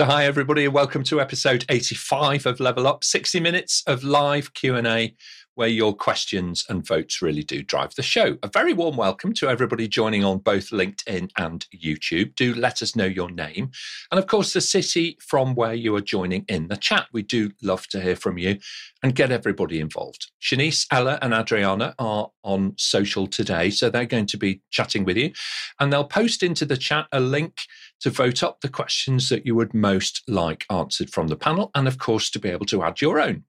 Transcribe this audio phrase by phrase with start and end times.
[0.00, 4.54] So hi everybody and welcome to episode 85 of Level Up, 60 minutes of live
[4.54, 5.14] Q&A
[5.56, 8.38] where your questions and votes really do drive the show.
[8.42, 12.34] A very warm welcome to everybody joining on both LinkedIn and YouTube.
[12.34, 13.70] Do let us know your name
[14.10, 17.08] and of course the city from where you are joining in the chat.
[17.12, 18.58] We do love to hear from you
[19.02, 20.30] and get everybody involved.
[20.40, 25.18] Shanice, Ella and Adriana are on social today so they're going to be chatting with
[25.18, 25.32] you
[25.78, 27.58] and they'll post into the chat a link
[28.00, 31.86] to vote up the questions that you would most like answered from the panel, and
[31.86, 33.44] of course, to be able to add your own.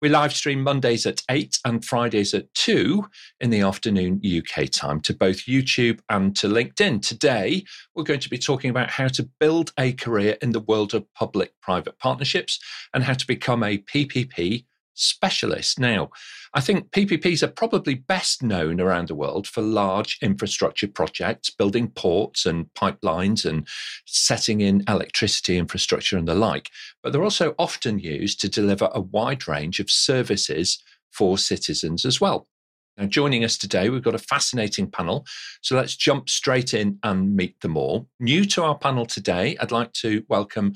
[0.00, 3.04] We live stream Mondays at 8 and Fridays at 2
[3.40, 7.02] in the afternoon UK time to both YouTube and to LinkedIn.
[7.06, 7.64] Today,
[7.94, 11.12] we're going to be talking about how to build a career in the world of
[11.14, 12.60] public private partnerships
[12.94, 14.64] and how to become a PPP
[14.96, 15.78] specialist.
[15.78, 16.10] Now,
[16.54, 21.88] I think PPPs are probably best known around the world for large infrastructure projects, building
[21.90, 23.68] ports and pipelines and
[24.06, 26.70] setting in electricity infrastructure and the like.
[27.02, 30.82] But they're also often used to deliver a wide range of services
[31.12, 32.48] for citizens as well.
[32.96, 35.26] Now, joining us today, we've got a fascinating panel.
[35.60, 38.08] So let's jump straight in and meet them all.
[38.20, 40.72] New to our panel today, I'd like to welcome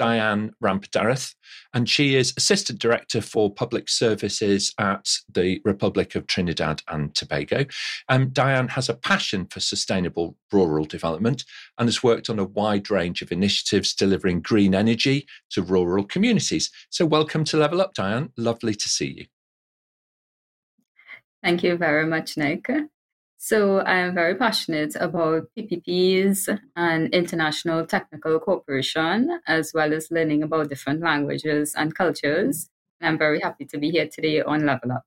[0.00, 1.34] Dianne Rampadarath,
[1.72, 7.64] and she is Assistant Director for Public Services at the Republic of Trinidad and Tobago.
[8.08, 11.44] Um, Dianne has a passion for sustainable rural development
[11.78, 16.70] and has worked on a wide range of initiatives delivering green energy to rural communities.
[16.90, 18.30] So, welcome to Level Up, Dianne.
[18.36, 19.26] Lovely to see you.
[21.44, 22.70] Thank you very much, Nick.
[23.36, 30.70] So I'm very passionate about PPPs and international technical cooperation, as well as learning about
[30.70, 32.70] different languages and cultures.
[32.98, 35.04] And I'm very happy to be here today on Level Up.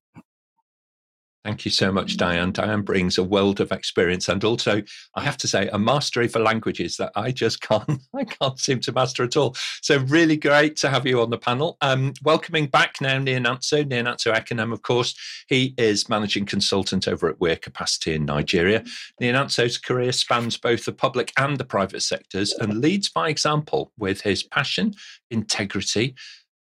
[1.44, 2.52] Thank you so much, Dianne.
[2.52, 4.82] Dianne brings a world of experience and also,
[5.16, 8.82] I have to say, a mastery for languages that I just can't, I can't seem
[8.82, 9.56] to master at all.
[9.82, 11.78] So really great to have you on the panel.
[11.80, 15.16] Um, welcoming back now Near Nanso, Nyananso Ekanem, of course.
[15.48, 18.84] He is managing consultant over at Weir Capacity in Nigeria.
[19.22, 24.22] Nyananso's career spans both the public and the private sectors and leads by example with
[24.22, 24.94] his passion,
[25.32, 26.16] integrity,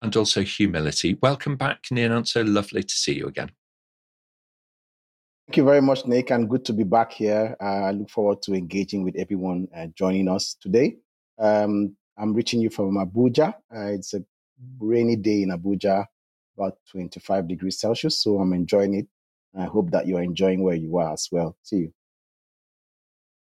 [0.02, 1.18] and also humility.
[1.22, 2.46] Welcome back, Nirnatso.
[2.46, 3.52] Lovely to see you again.
[5.48, 7.56] Thank you very much, Nick, and good to be back here.
[7.62, 10.96] Uh, I look forward to engaging with everyone uh, joining us today.
[11.38, 13.54] Um, I'm reaching you from Abuja.
[13.76, 14.24] Uh, it's a
[14.80, 16.06] rainy day in Abuja,
[16.58, 19.08] about 25 degrees Celsius, so I'm enjoying it.
[19.58, 21.58] I hope that you're enjoying where you are as well.
[21.62, 21.94] See you.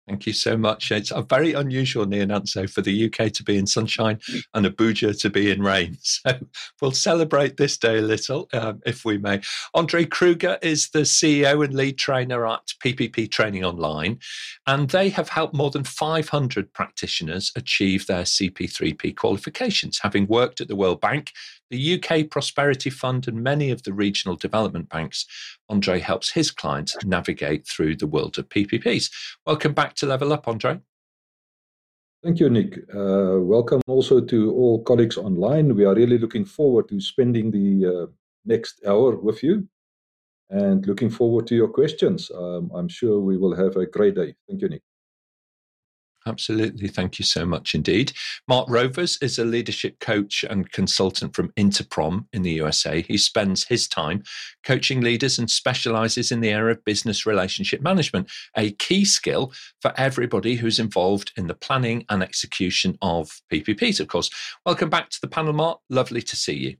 [0.07, 0.89] Thank you so much.
[0.89, 4.19] It's a very unusual Nyananso for the UK to be in sunshine
[4.53, 5.97] and Abuja to be in rain.
[6.07, 6.39] So
[6.81, 9.41] we'll celebrate this day a little, um, if we may.
[9.73, 14.19] Andre Kruger is the CEO and lead trainer at PPP Training Online,
[14.65, 20.67] and they have helped more than 500 practitioners achieve their CP3P qualifications, having worked at
[20.67, 21.31] the World Bank
[21.69, 25.25] the UK Prosperity Fund and many of the regional development banks,
[25.69, 29.11] Andre helps his clients navigate through the world of PPPs.
[29.45, 30.79] Welcome back to Level Up, Andre.
[32.23, 32.77] Thank you, Nick.
[32.93, 35.75] Uh, welcome also to all colleagues online.
[35.75, 38.11] We are really looking forward to spending the uh,
[38.45, 39.67] next hour with you
[40.49, 42.31] and looking forward to your questions.
[42.33, 44.35] Um, I'm sure we will have a great day.
[44.47, 44.81] Thank you, Nick.
[46.27, 46.89] Absolutely.
[46.89, 48.11] Thank you so much indeed.
[48.49, 53.01] Mart Rovers is a leadership coach and consultant from Interprom in the USA.
[53.01, 54.23] He spends his time
[54.65, 59.93] coaching leaders and specializes in the area of business relationship management, a key skill for
[59.95, 64.29] everybody who's involved in the planning and execution of PPPs, of course.
[64.65, 65.79] Welcome back to the panel, Mark.
[65.89, 66.75] Lovely to see you.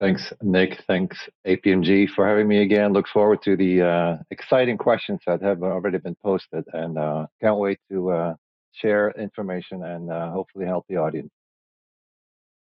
[0.00, 0.82] Thanks, Nick.
[0.86, 1.16] Thanks,
[1.46, 2.92] APMG, for having me again.
[2.92, 7.58] Look forward to the uh, exciting questions that have already been posted and uh, can't
[7.58, 8.34] wait to uh,
[8.72, 11.30] share information and uh, hopefully help the audience.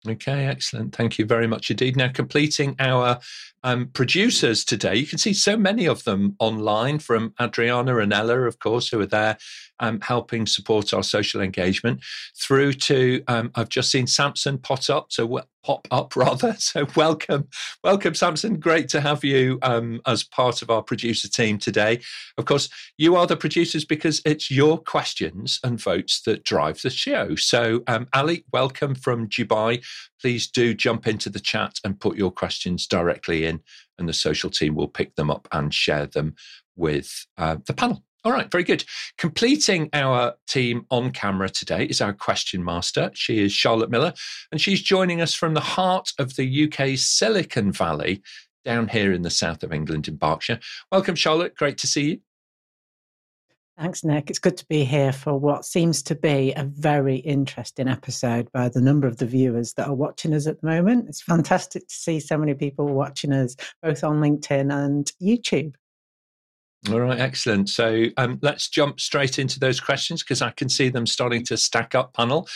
[0.08, 0.96] Okay, excellent.
[0.96, 1.94] Thank you very much indeed.
[1.94, 3.18] Now, completing our
[3.62, 8.40] um, producers today, you can see so many of them online from Adriana and Ella,
[8.42, 9.36] of course, who are there
[9.78, 12.00] um, helping support our social engagement,
[12.34, 16.54] through to um, I've just seen Samson pot up, so pop up rather.
[16.58, 17.48] So welcome,
[17.82, 18.58] welcome, Samson.
[18.58, 22.00] Great to have you um, as part of our producer team today.
[22.38, 22.68] Of course,
[22.98, 27.34] you are the producers because it's your questions and votes that drive the show.
[27.36, 29.84] So, um, Ali, welcome from Dubai.
[30.20, 33.60] Please do jump into the chat and put your questions directly in,
[33.98, 36.34] and the social team will pick them up and share them
[36.76, 38.02] with uh, the panel.
[38.22, 38.84] All right, very good.
[39.16, 43.10] Completing our team on camera today is our question master.
[43.14, 44.12] She is Charlotte Miller,
[44.52, 48.22] and she's joining us from the heart of the UK's Silicon Valley,
[48.62, 50.60] down here in the south of England in Berkshire.
[50.92, 51.54] Welcome, Charlotte.
[51.54, 52.20] Great to see you.
[53.78, 54.28] Thanks, Nick.
[54.28, 58.68] It's good to be here for what seems to be a very interesting episode by
[58.68, 61.08] the number of the viewers that are watching us at the moment.
[61.08, 65.72] It's fantastic to see so many people watching us both on LinkedIn and YouTube.
[66.88, 67.68] All right, excellent.
[67.68, 71.56] So um, let's jump straight into those questions because I can see them starting to
[71.58, 72.48] stack up, panel.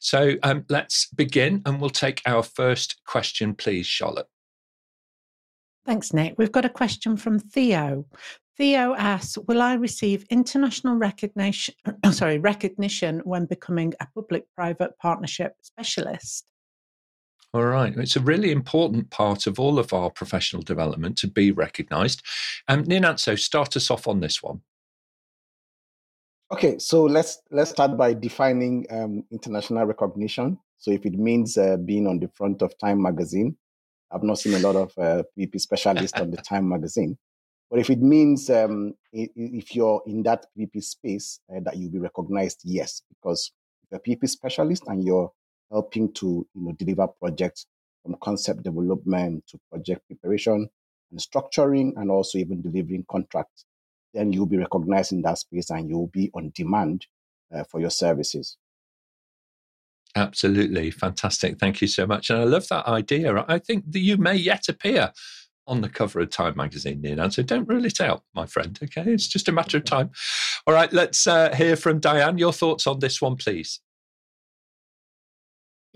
[0.00, 4.26] So um, let's begin and we'll take our first question, please, Charlotte.
[5.86, 6.34] Thanks, Nick.
[6.36, 8.04] We've got a question from Theo.
[8.56, 11.74] Theo asks, will I receive international recognition,
[12.10, 16.50] sorry, recognition when becoming a public-private partnership specialist?
[17.54, 17.96] All right.
[17.96, 22.22] It's a really important part of all of our professional development to be recognised.
[22.68, 24.60] Um, Nyananso, start us off on this one.
[26.50, 30.58] Okay, so let's let's start by defining um, international recognition.
[30.78, 33.56] So if it means uh, being on the front of Time magazine,
[34.10, 37.18] I've not seen a lot of uh, PP specialists on the Time magazine.
[37.70, 41.98] But if it means um, if you're in that PP space uh, that you'll be
[41.98, 43.52] recognized, yes, because
[43.90, 45.30] you're a PP specialist and you're
[45.70, 47.66] helping to you know deliver projects
[48.02, 50.68] from concept development to project preparation
[51.10, 53.64] and structuring, and also even delivering contracts,
[54.14, 57.06] then you'll be recognized in that space and you'll be on demand
[57.54, 58.56] uh, for your services.
[60.16, 61.58] Absolutely fantastic.
[61.58, 62.30] Thank you so much.
[62.30, 63.44] And I love that idea.
[63.46, 65.12] I think that you may yet appear
[65.66, 67.30] on the cover of Time magazine, Nina.
[67.30, 68.78] So don't rule it out, my friend.
[68.82, 70.10] Okay, it's just a matter of time.
[70.66, 72.38] All right, let's uh, hear from Dianne.
[72.38, 73.80] Your thoughts on this one, please.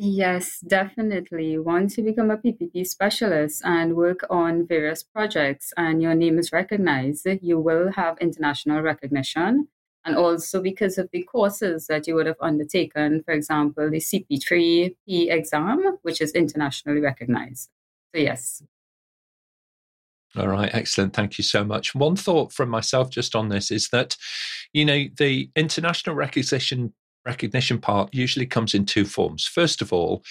[0.05, 1.59] Yes, definitely.
[1.59, 6.51] Once you become a PPP specialist and work on various projects and your name is
[6.51, 9.69] recognized, you will have international recognition.
[10.05, 14.97] And also because of the courses that you would have undertaken, for example, the CP3P
[15.31, 17.71] exam, which is internationally recognized.
[18.13, 18.61] So, yes,
[20.37, 21.13] all right, excellent.
[21.13, 21.95] Thank you so much.
[21.95, 24.17] One thought from myself just on this is that,
[24.73, 29.47] you know, the international recognition recognition part usually comes in two forms.
[29.47, 30.23] First of all,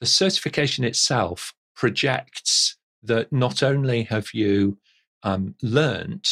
[0.00, 4.78] the certification itself projects that not only have you
[5.22, 6.26] um, learned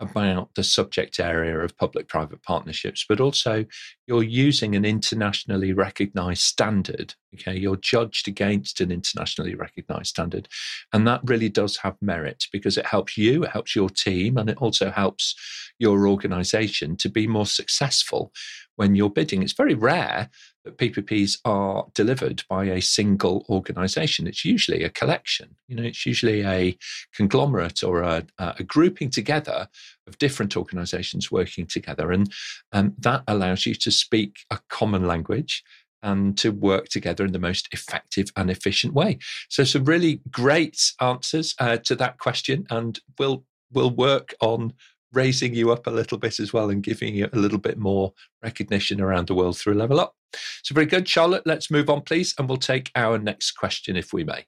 [0.00, 3.64] about the subject area of public private partnerships, but also
[4.06, 7.14] you're using an internationally recognized standard.
[7.34, 10.48] Okay, you're judged against an internationally recognized standard.
[10.92, 14.48] And that really does have merit because it helps you, it helps your team, and
[14.48, 15.34] it also helps
[15.78, 18.32] your organization to be more successful
[18.76, 19.42] when you're bidding.
[19.42, 20.30] It's very rare
[20.76, 24.26] PPPs are delivered by a single organization.
[24.26, 25.56] It's usually a collection.
[25.66, 26.76] You know, it's usually a
[27.14, 29.68] conglomerate or a, a grouping together
[30.06, 32.12] of different organizations working together.
[32.12, 32.32] And
[32.72, 35.62] um, that allows you to speak a common language
[36.02, 39.18] and to work together in the most effective and efficient way.
[39.48, 44.72] So, some really great answers uh, to that question, and we'll we'll work on
[45.12, 48.12] raising you up a little bit as well and giving you a little bit more
[48.42, 50.14] recognition around the world through Level Up.
[50.62, 51.42] So, very good, Charlotte.
[51.46, 54.44] Let's move on, please, and we'll take our next question if we may.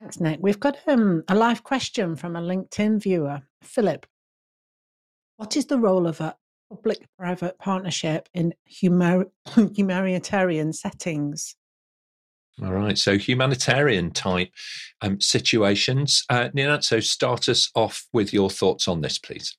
[0.00, 0.40] Thanks, Nick.
[0.42, 4.06] We've got um, a live question from a LinkedIn viewer, Philip.
[5.36, 6.36] What is the role of a
[6.68, 9.30] public private partnership in humor-
[9.74, 11.56] humanitarian settings?
[12.62, 14.50] All right, so humanitarian type
[15.00, 16.24] um, situations.
[16.30, 19.56] Uh, Nina, so start us off with your thoughts on this, please.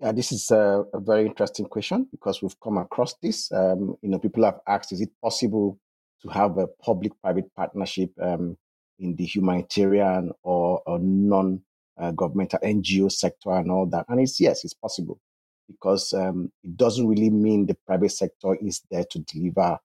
[0.00, 3.52] Yeah, this is a, a very interesting question because we've come across this.
[3.52, 5.78] Um, you know, people have asked, is it possible
[6.22, 8.56] to have a public-private partnership um,
[8.98, 14.06] in the humanitarian or, or non-governmental uh, NGO sector and all that?
[14.08, 15.20] And it's yes, it's possible
[15.68, 19.78] because um, it doesn't really mean the private sector is there to deliver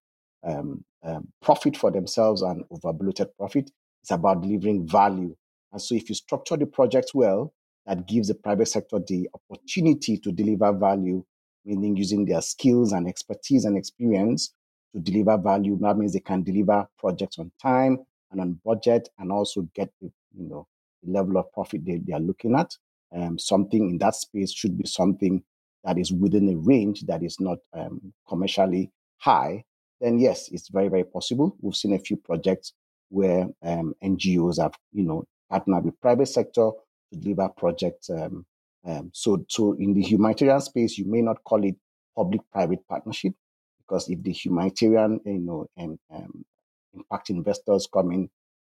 [0.47, 3.69] um, um, profit for themselves and over bloated profit.
[4.01, 5.35] It's about delivering value.
[5.71, 7.53] And so, if you structure the project well,
[7.85, 11.23] that gives the private sector the opportunity to deliver value,
[11.65, 14.53] meaning using their skills and expertise and experience
[14.93, 15.77] to deliver value.
[15.79, 17.99] That means they can deliver projects on time
[18.31, 20.67] and on budget, and also get the you know
[21.03, 22.75] the level of profit they, they are looking at.
[23.15, 25.43] Um, something in that space should be something
[25.83, 29.63] that is within a range that is not um, commercially high,
[29.99, 31.55] then yes, it's very, very possible.
[31.61, 32.73] We've seen a few projects
[33.09, 36.71] where um, NGOs have, you know, partnered with private sector
[37.11, 38.09] to deliver projects.
[38.09, 38.45] Um,
[38.85, 41.75] um, so, so in the humanitarian space, you may not call it
[42.15, 43.33] public-private partnership
[43.79, 46.45] because if the humanitarian, you know, um, um,
[46.93, 48.29] impact investors come in,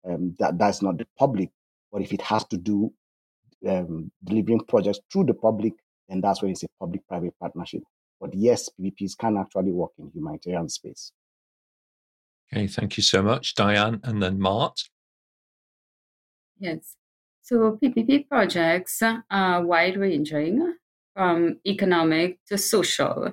[0.06, 1.50] um, that that's not the public.
[1.92, 2.92] But if it has to do
[3.62, 5.72] delivering projects through the public,
[6.08, 7.82] then that's when it's a public-private partnership.
[8.20, 11.12] But yes, PPPs can actually work in humanitarian space.
[12.52, 14.80] Okay, thank you so much, Dianne, and then Mart.
[16.58, 16.96] Yes.
[17.42, 20.76] So PPP projects are wide ranging
[21.14, 23.32] from economic to social.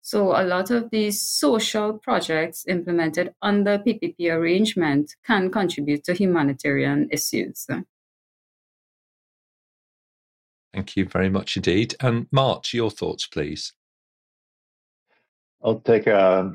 [0.00, 7.08] So a lot of these social projects implemented under PPP arrangement can contribute to humanitarian
[7.12, 7.68] issues.
[10.74, 11.94] Thank you very much indeed.
[12.00, 13.74] And Mart, your thoughts, please.
[15.64, 16.52] I'll take a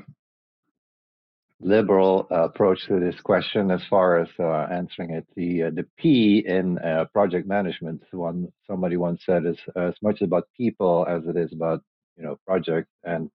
[1.60, 5.26] liberal approach to this question as far as uh, answering it.
[5.36, 10.22] The uh, the P in uh, project management, one somebody once said, is as much
[10.22, 11.82] about people as it is about
[12.18, 12.90] you know project.
[13.04, 13.30] And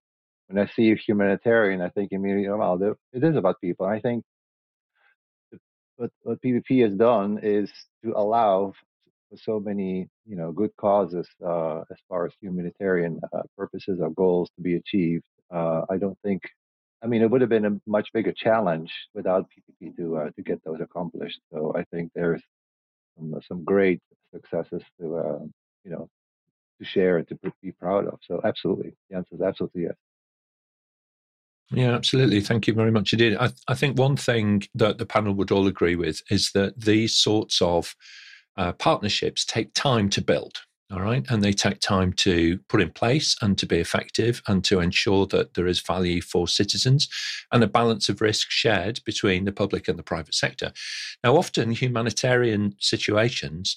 [0.49, 2.79] when I see humanitarian, I think immediately, well,
[3.13, 3.87] it is about people.
[3.87, 4.25] I think
[5.97, 7.71] what what PPP has done is
[8.05, 8.75] to allow
[9.37, 14.51] so many you know good causes uh, as far as humanitarian uh, purposes or goals
[14.57, 15.25] to be achieved.
[15.53, 16.43] Uh, I don't think
[17.03, 20.43] I mean, it would have been a much bigger challenge without PPP to uh, to
[20.43, 21.41] get those accomplished.
[21.53, 22.43] So I think there's
[23.17, 24.01] some, some great
[24.33, 25.39] successes to uh,
[25.85, 26.09] you know
[26.79, 28.21] to share and to be proud of.
[28.23, 29.95] So absolutely, the answer is absolutely yes.
[31.73, 32.41] Yeah, absolutely.
[32.43, 33.37] Thank you very much indeed.
[33.41, 37.17] I, I think one thing that the panel would all agree with is that these
[37.17, 37.97] sorts of
[38.59, 40.59] uh, partnerships take time to build
[40.93, 41.25] all right?
[41.31, 45.27] And they take time to put in place and to be effective and to ensure
[45.27, 47.09] that there is value for citizens
[47.51, 50.73] and a balance of risk shared between the public and the private sector.
[51.25, 53.77] Now often humanitarian situations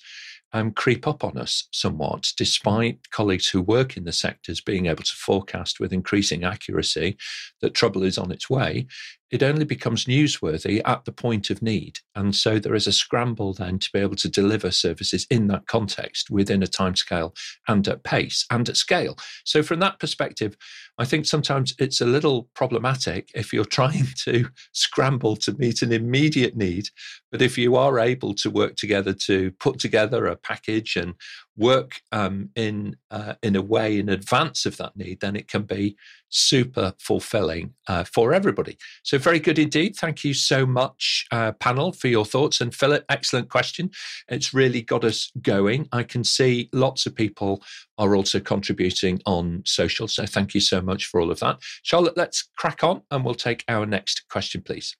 [0.53, 5.03] um, creep up on us somewhat, despite colleagues who work in the sectors being able
[5.03, 7.17] to forecast with increasing accuracy
[7.61, 8.87] that trouble is on its way
[9.35, 11.99] it only becomes newsworthy at the point of need.
[12.15, 15.67] And so there is a scramble then to be able to deliver services in that
[15.67, 17.35] context within a timescale
[17.67, 19.17] and at pace and at scale.
[19.43, 20.55] So, from that perspective,
[20.97, 25.91] I think sometimes it's a little problematic if you're trying to scramble to meet an
[25.91, 26.87] immediate need.
[27.29, 31.15] But if you are able to work together to put together a package and
[31.57, 35.63] work um, in uh, in a way in advance of that need, then it can
[35.63, 35.97] be
[36.35, 38.77] super fulfilling uh, for everybody.
[39.03, 39.95] So very good indeed.
[39.95, 42.59] Thank you so much, uh, panel, for your thoughts.
[42.59, 43.89] And Philip, excellent question.
[44.27, 45.87] It's really got us going.
[45.91, 47.63] I can see lots of people
[47.97, 50.07] are also contributing on social.
[50.07, 51.59] So thank you so much for all of that.
[51.83, 54.95] Charlotte, let's crack on and we'll take our next question, please.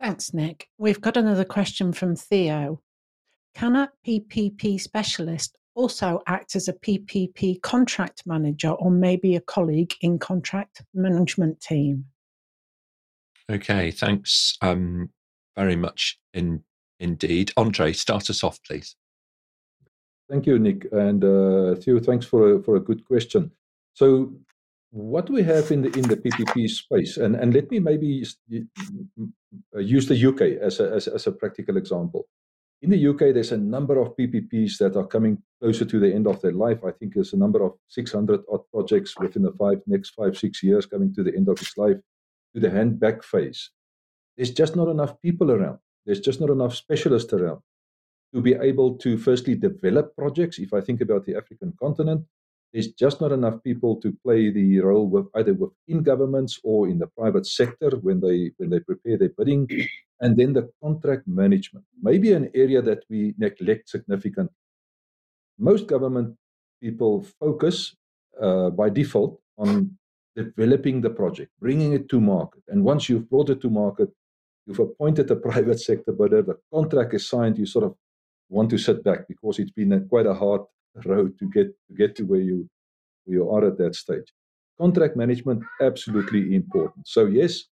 [0.00, 0.68] Thanks, Nick.
[0.78, 2.80] We've got another question from Theo.
[3.54, 9.94] Can a PPP specialist also act as a PPP contract manager or maybe a colleague
[10.02, 12.04] in contract management team?
[13.50, 15.08] Okay, thanks um,
[15.56, 16.62] very much in,
[17.00, 17.52] indeed.
[17.56, 18.94] Andre, start us off, please.
[20.28, 20.86] Thank you, Nick.
[20.92, 23.50] And uh, Theo, thanks for a, for a good question.
[23.94, 24.32] So,
[24.90, 28.24] what we have in the in the PPP space, and, and let me maybe
[29.76, 32.26] use the UK as a, as, as a practical example.
[32.82, 36.26] In the UK, there's a number of PPPs that are coming closer to the end
[36.26, 36.78] of their life.
[36.82, 40.62] I think there's a number of 600 odd projects within the five next five six
[40.62, 41.98] years coming to the end of its life
[42.54, 43.70] to the hand back phase.
[44.36, 45.78] There's just not enough people around.
[46.06, 47.60] There's just not enough specialists around
[48.34, 50.58] to be able to firstly develop projects.
[50.58, 52.24] If I think about the African continent,
[52.72, 56.98] there's just not enough people to play the role with either within governments or in
[56.98, 59.68] the private sector when they when they prepare their bidding
[60.20, 64.54] and then the contract management, maybe an area that we neglect significantly.
[65.58, 66.36] Most government
[66.80, 67.96] people focus
[68.40, 69.98] uh, by default on
[70.36, 72.62] developing the project, bringing it to market.
[72.68, 74.08] And once you've brought it to market,
[74.66, 77.94] you've appointed a private sector bidder, the contract is signed, you sort of
[78.48, 80.62] want to sit back because it's been a, quite a hard
[81.04, 82.68] road to get to get to where you
[83.24, 84.32] where you are at that stage.
[84.78, 87.06] Contract management absolutely important.
[87.06, 87.64] So yes,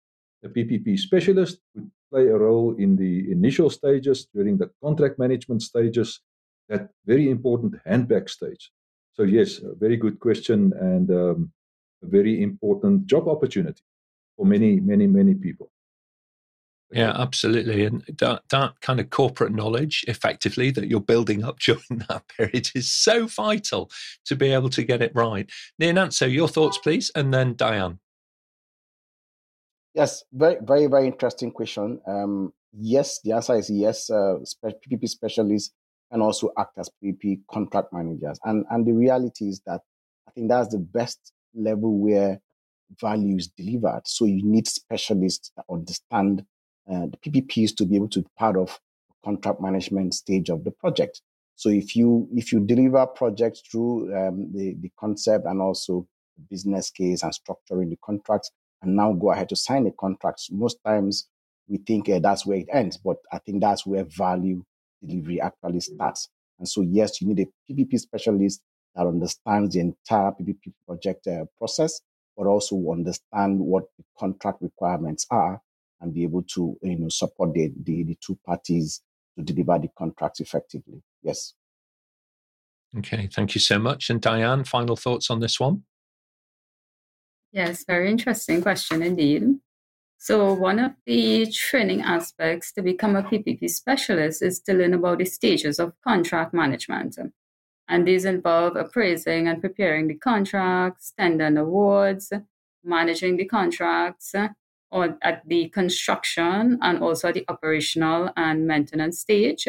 [0.43, 5.63] the PPP specialist would play a role in the initial stages, during the contract management
[5.63, 6.21] stages,
[6.69, 8.71] that very important handback stage.
[9.15, 11.53] So, yes, a very good question and um,
[12.03, 13.83] a very important job opportunity
[14.37, 15.71] for many, many, many people.
[16.91, 17.85] Yeah, absolutely.
[17.85, 22.71] And that, that kind of corporate knowledge, effectively, that you're building up during that period
[22.75, 23.91] is so vital
[24.25, 25.51] to be able to get it right.
[25.79, 27.99] Nir your thoughts, please, and then Dianne.
[29.95, 32.01] Yes, very, very, very interesting question.
[32.07, 34.09] Um, yes, the answer is yes.
[34.09, 35.75] Uh, PPP specialists
[36.11, 39.81] can also act as PPP contract managers, and and the reality is that
[40.29, 42.41] I think that's the best level where
[43.01, 44.03] value is delivered.
[44.05, 46.45] So you need specialists that understand
[46.91, 48.79] uh, the PPPs to be able to be part of
[49.25, 51.21] contract management stage of the project.
[51.57, 56.07] So if you if you deliver projects through um, the the concept and also
[56.51, 58.51] business case and structuring the contracts,
[58.83, 60.49] and now go ahead to sign the contracts.
[60.51, 61.29] Most times
[61.69, 64.65] we think uh, that's where it ends, but I think that's where value
[65.05, 66.29] delivery actually starts.
[66.59, 68.63] And so, yes, you need a PPP specialist
[68.95, 72.01] that understands the entire PPP project uh, process,
[72.37, 75.61] but also understand what the contract requirements are
[76.01, 79.03] and be able to you know support the, the, the two parties
[79.37, 81.03] to deliver the contracts effectively.
[81.23, 81.55] Yes.
[82.97, 84.09] Okay, thank you so much.
[84.09, 85.83] And Dianne, final thoughts on this one?
[87.53, 89.45] Yes, very interesting question indeed.
[90.21, 95.19] So, one of the training aspects to become a PPP specialist is to learn about
[95.19, 97.17] the stages of contract management.
[97.89, 102.33] And these involve appraising and preparing the contracts, tender awards,
[102.85, 104.35] managing the contracts,
[104.91, 109.69] or at the construction and also the operational and maintenance stage.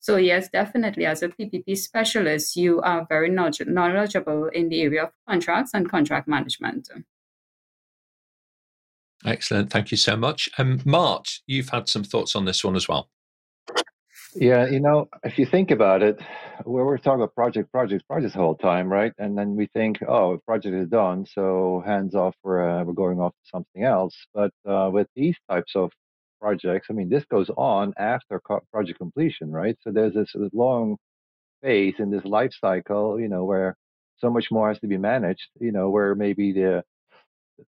[0.00, 5.10] So, yes, definitely, as a PPP specialist, you are very knowledgeable in the area of
[5.28, 6.88] contracts and contract management.
[9.24, 9.70] Excellent.
[9.70, 10.48] Thank you so much.
[10.58, 13.08] Um, Mart, you've had some thoughts on this one as well.
[14.38, 16.18] Yeah, you know, if you think about it,
[16.66, 19.12] we're, we're talking about project, projects, projects the whole time, right?
[19.18, 23.20] And then we think, oh, project is done, so hands off, we're, uh, we're going
[23.20, 24.14] off to something else.
[24.34, 25.90] But uh, with these types of
[26.40, 29.76] projects, I mean, this goes on after co- project completion, right?
[29.82, 30.98] So there's this, this long
[31.62, 33.76] phase in this life cycle, you know, where
[34.18, 36.84] so much more has to be managed, you know, where maybe the,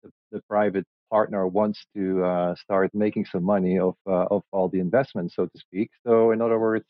[0.02, 4.68] the, the private partner wants to uh, start making some money of uh, of all
[4.68, 5.90] the investments, so to speak.
[6.06, 6.84] So, in other words,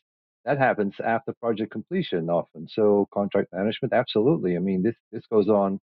[0.45, 2.67] that happens after project completion often.
[2.69, 4.55] So, contract management, absolutely.
[4.55, 5.79] I mean, this this goes on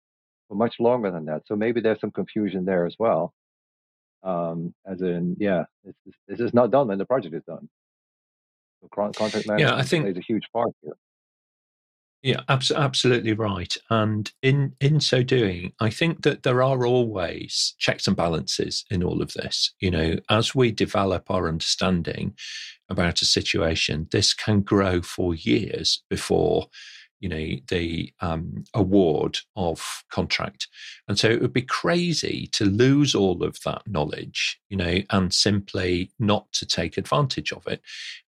[0.47, 1.41] for much longer than that.
[1.45, 3.33] So maybe there's some confusion there as well.
[4.23, 5.95] Um, as in, yeah, this,
[6.27, 7.67] this is not done when the project is done.
[8.81, 10.95] So contract management yeah, I think, plays a huge part here.
[12.23, 13.75] Yeah, abs- absolutely right.
[13.89, 19.03] And in in so doing, I think that there are always checks and balances in
[19.03, 19.73] all of this.
[19.81, 22.35] You know, as we develop our understanding
[22.89, 26.67] about a situation, this can grow for years before
[27.19, 30.67] you know the um, award of contract
[31.07, 35.33] and so it would be crazy to lose all of that knowledge you know and
[35.33, 37.81] simply not to take advantage of it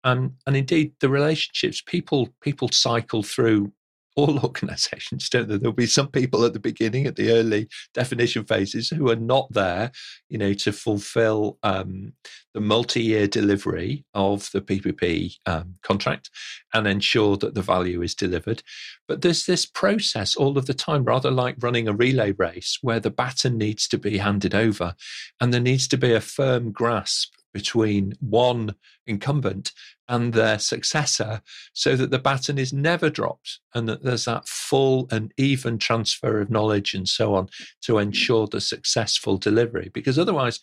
[0.05, 3.69] and and indeed the relationships people people cycle through
[4.15, 5.57] all organizations, don't there?
[5.57, 9.51] There'll be some people at the beginning, at the early definition phases, who are not
[9.51, 9.91] there,
[10.29, 12.13] you know, to fulfill um,
[12.53, 16.29] the multi-year delivery of the PPP um, contract
[16.73, 18.63] and ensure that the value is delivered.
[19.07, 22.99] But there's this process all of the time, rather like running a relay race, where
[22.99, 24.95] the baton needs to be handed over,
[25.39, 28.75] and there needs to be a firm grasp between one
[29.07, 29.71] incumbent
[30.07, 31.41] and their successor
[31.73, 36.39] so that the baton is never dropped and that there's that full and even transfer
[36.39, 37.47] of knowledge and so on
[37.81, 39.89] to ensure the successful delivery.
[39.93, 40.59] Because otherwise,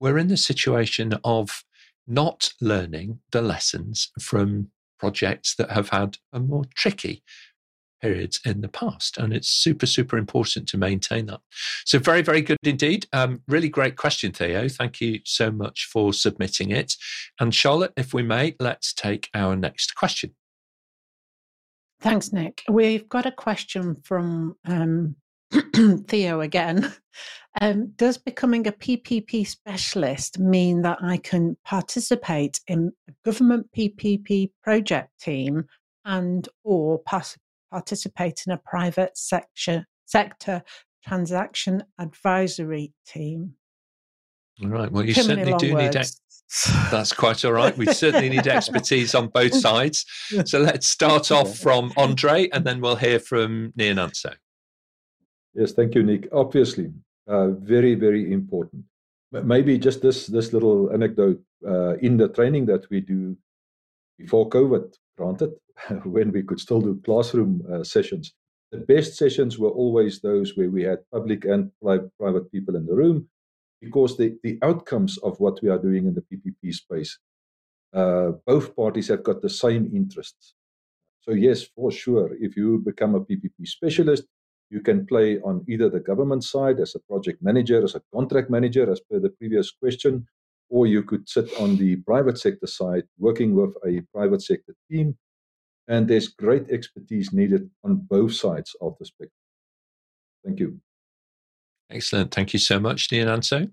[0.00, 1.64] we're in the situation of
[2.06, 7.22] not learning the lessons from projects that have had a more tricky
[8.00, 9.18] periods in the past.
[9.18, 11.40] And it's super, super important to maintain that.
[11.84, 13.06] So, very, very good indeed.
[13.12, 14.68] Um, really great question, Theo.
[14.68, 16.94] Thank you so much for submitting it.
[17.38, 20.34] And, Charlotte, if we may, let's take our next question.
[22.00, 22.62] Thanks, Nick.
[22.68, 25.16] We've got a question from um,
[26.08, 26.92] Theo again.
[27.60, 34.52] Um, does becoming a PPP specialist mean that I can participate in a government PPP
[34.62, 35.66] project team
[36.04, 37.36] and or pass,
[37.70, 40.62] participate in a private sector, sector
[41.06, 43.54] transaction advisory team.
[44.62, 44.90] All right.
[44.92, 45.94] Well, you Too certainly do words.
[45.94, 46.00] need.
[46.00, 46.20] Ex-
[46.90, 47.76] that's quite all right.
[47.76, 50.04] We certainly need expertise on both sides.
[50.44, 54.34] So let's start off from Andre, and then we'll hear from Nyananso.
[55.54, 56.28] Yes, thank you, Nick.
[56.32, 56.92] Obviously,
[57.28, 58.84] uh, very, very important.
[59.32, 63.36] Maybe just this this little anecdote uh, in the training that we do
[64.18, 65.52] before COVID, granted,
[66.04, 68.34] when we could still do classroom uh, sessions.
[68.72, 71.70] The best sessions were always those where we had public and
[72.20, 73.28] private people in the room
[73.80, 77.18] because the, the outcomes of what we are doing in the PPP space,
[77.92, 80.54] uh, both parties have got the same interests.
[81.22, 84.24] So, yes, for sure, if you become a PPP specialist,
[84.70, 88.48] you can play on either the government side as a project manager, as a contract
[88.50, 90.26] manager, as per the previous question,
[90.70, 95.16] or you could sit on the private sector side working with a private sector team
[95.88, 99.30] and there's great expertise needed on both sides of the spectrum.
[100.44, 100.80] Thank you.
[101.90, 102.32] Excellent.
[102.32, 103.70] Thank you so much, Nyananso.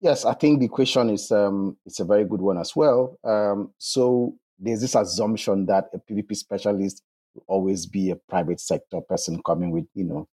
[0.00, 3.16] Yes, I think the question is um, it's a very good one as well.
[3.24, 7.02] Um, so there's this assumption that a PPP specialist
[7.34, 10.28] will always be a private sector person coming with you know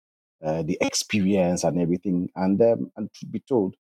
[0.43, 2.31] uh, the experience and everything.
[2.37, 3.75] And um, and to be told,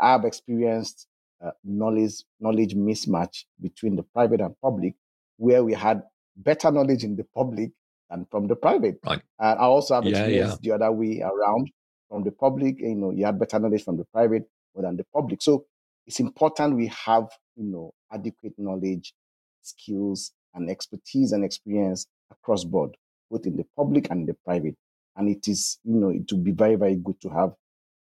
[0.00, 1.06] I've experienced
[1.44, 4.94] uh, knowledge knowledge mismatch between the private and public
[5.36, 6.02] where we had
[6.36, 7.70] better knowledge in the public
[8.10, 8.98] than from the private.
[9.04, 9.20] Right.
[9.38, 11.70] And I also have Yeah, experience the other way around
[12.08, 12.78] from the public.
[12.78, 15.42] You know, you have better knowledge from the private more than the public.
[15.42, 15.66] So
[16.06, 19.12] it's important we have, you know, adequate knowledge,
[19.62, 22.96] skills, and expertise and experience across board,
[23.30, 24.76] both in the public and the private.
[25.16, 27.52] And it is, you know, it would be very, very good to have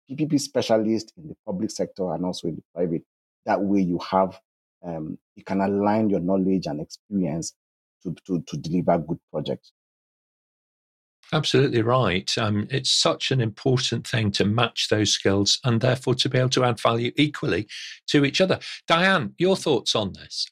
[0.10, 3.04] PPP specialists in the public sector and also in the private.
[3.46, 4.40] That way you have,
[4.84, 7.54] um, you can align your knowledge and experience
[8.04, 9.72] to, to, to deliver good projects.
[11.32, 12.36] Absolutely right.
[12.40, 16.50] Um, it's such an important thing to match those skills and therefore to be able
[16.50, 17.68] to add value equally
[18.08, 18.60] to each other.
[18.90, 20.48] Dianne, your thoughts on this?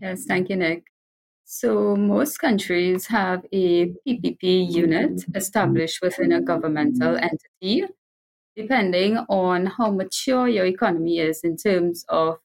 [0.00, 0.84] Yes, thank you, Nick.
[1.50, 7.84] So, most countries have a PPP unit established within a governmental entity,
[8.54, 12.36] depending on how mature your economy is in terms of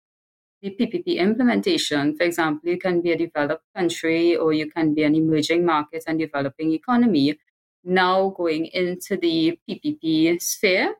[0.61, 2.15] the PPP implementation.
[2.15, 6.05] For example, you can be a developed country or you can be an emerging market
[6.07, 7.37] and developing economy
[7.83, 10.95] now going into the PPP sphere.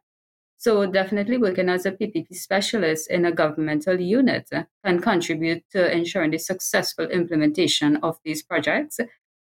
[0.64, 4.50] So, definitely working as a PPP specialist in a governmental unit
[4.86, 8.98] can contribute to ensuring the successful implementation of these projects,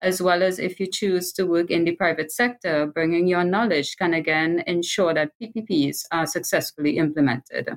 [0.03, 3.96] as well as if you choose to work in the private sector, bringing your knowledge
[3.96, 7.68] can again ensure that PPPs are successfully implemented.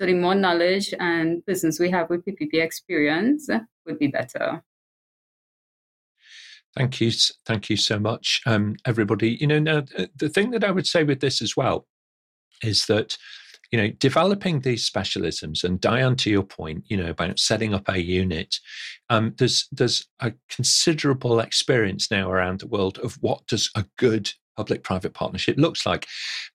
[0.00, 3.50] So the more knowledge and business we have with PPP experience
[3.84, 4.62] would be better.
[6.74, 7.10] Thank you,
[7.44, 9.36] thank you so much, um, everybody.
[9.38, 9.84] You know, now
[10.16, 11.86] the thing that I would say with this as well
[12.62, 13.16] is that
[13.70, 17.88] you know developing these specialisms and dianne to your point you know about setting up
[17.88, 18.56] a unit
[19.10, 24.32] um, there's there's a considerable experience now around the world of what does a good
[24.60, 26.06] public private partnership looks like.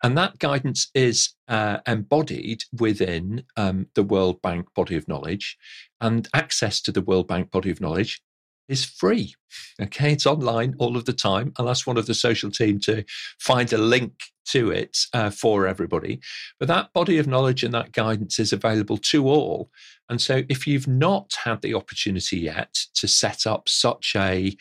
[0.03, 5.57] And that guidance is uh, embodied within um, the World Bank body of knowledge,
[6.01, 8.21] and access to the World Bank body of knowledge
[8.67, 9.35] is free.
[9.81, 11.53] Okay, it's online all of the time.
[11.57, 13.03] I'll ask one of the social team to
[13.39, 14.13] find a link
[14.45, 16.19] to it uh, for everybody.
[16.59, 19.69] But that body of knowledge and that guidance is available to all.
[20.09, 24.55] And so if you've not had the opportunity yet to set up such a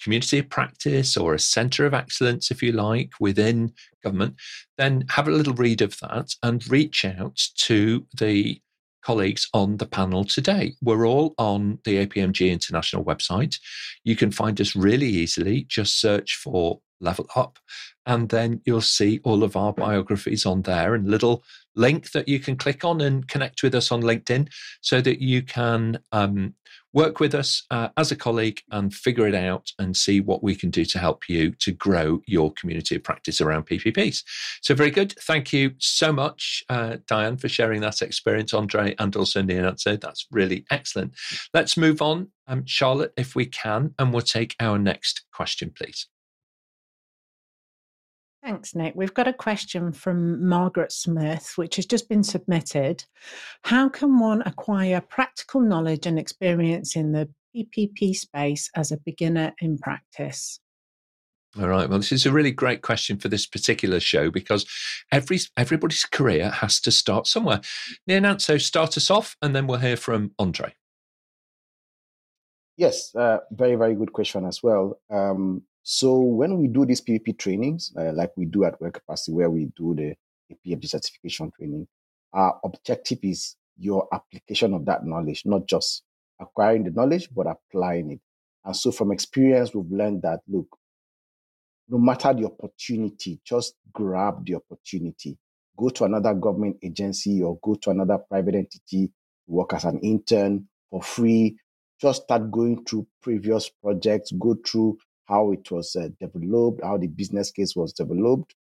[0.00, 3.72] community of practice or a center of excellence, if you like, within
[4.04, 4.36] government,
[4.78, 8.60] then have a little read of that and reach out to the
[9.06, 10.74] colleagues on the panel today.
[10.82, 13.60] We're all on the APMG International website.
[14.02, 15.62] You can find us really easily.
[15.68, 17.58] Just search for Level Up,
[18.04, 21.42] and then you'll see all of our biographies on there and little
[21.74, 24.48] link that you can click on and connect with us on LinkedIn
[24.80, 26.54] so that you can um,
[26.96, 30.54] work with us uh, as a colleague and figure it out and see what we
[30.54, 34.24] can do to help you to grow your community of practice around PPPs.
[34.62, 35.12] So, very good.
[35.20, 40.00] Thank you so much, uh, Dianne, for sharing that experience, Andre, and also Nianzo.
[40.00, 41.12] That's really excellent.
[41.52, 46.06] Let's move on, um, Charlotte, if we can, and we'll take our next question, please.
[48.46, 48.92] Thanks, Nick.
[48.94, 53.04] We've got a question from Margaret Smith, which has just been submitted.
[53.62, 59.52] How can one acquire practical knowledge and experience in the PPP space as a beginner
[59.60, 60.60] in practice?
[61.60, 61.90] All right.
[61.90, 64.64] Well, this is a really great question for this particular show because
[65.10, 67.62] every everybody's career has to start somewhere.
[68.38, 70.72] so start us off, and then we'll hear from Andre.
[72.76, 75.00] Yes, uh, very very good question as well.
[75.10, 79.30] Um, so when we do these PPP trainings, uh, like we do at Work Capacity,
[79.30, 80.16] where we do the,
[80.48, 81.86] the PMP certification training,
[82.32, 86.02] our objective is your application of that knowledge, not just
[86.40, 88.20] acquiring the knowledge, but applying it.
[88.64, 90.66] And so from experience, we've learned that, look,
[91.88, 95.38] no matter the opportunity, just grab the opportunity.
[95.78, 99.12] Go to another government agency or go to another private entity,
[99.46, 101.56] work as an intern for free.
[102.00, 107.08] Just start going through previous projects, go through how it was uh, developed, how the
[107.08, 108.54] business case was developed,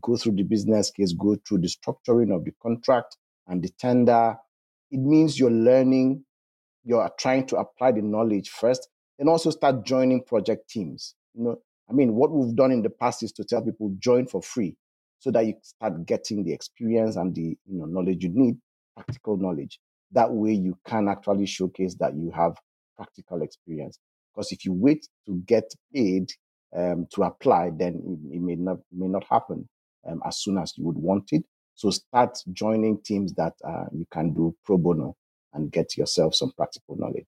[0.00, 3.16] go through the business case, go through the structuring of the contract
[3.48, 4.36] and the tender.
[4.90, 6.24] It means you're learning,
[6.84, 11.14] you're trying to apply the knowledge first, and also start joining project teams.
[11.34, 11.56] You know,
[11.88, 14.76] I mean, what we've done in the past is to tell people join for free
[15.18, 18.56] so that you start getting the experience and the you know knowledge you need,
[18.96, 19.78] practical knowledge.
[20.12, 22.56] That way you can actually showcase that you have
[22.96, 23.98] practical experience.
[24.34, 26.30] Because if you wait to get paid
[26.76, 29.68] um, to apply, then it, it, may not may not happen
[30.08, 31.44] um, as soon as you would want it.
[31.74, 35.16] So start joining teams that uh, you can do pro bono
[35.52, 37.26] and get yourself some practical knowledge.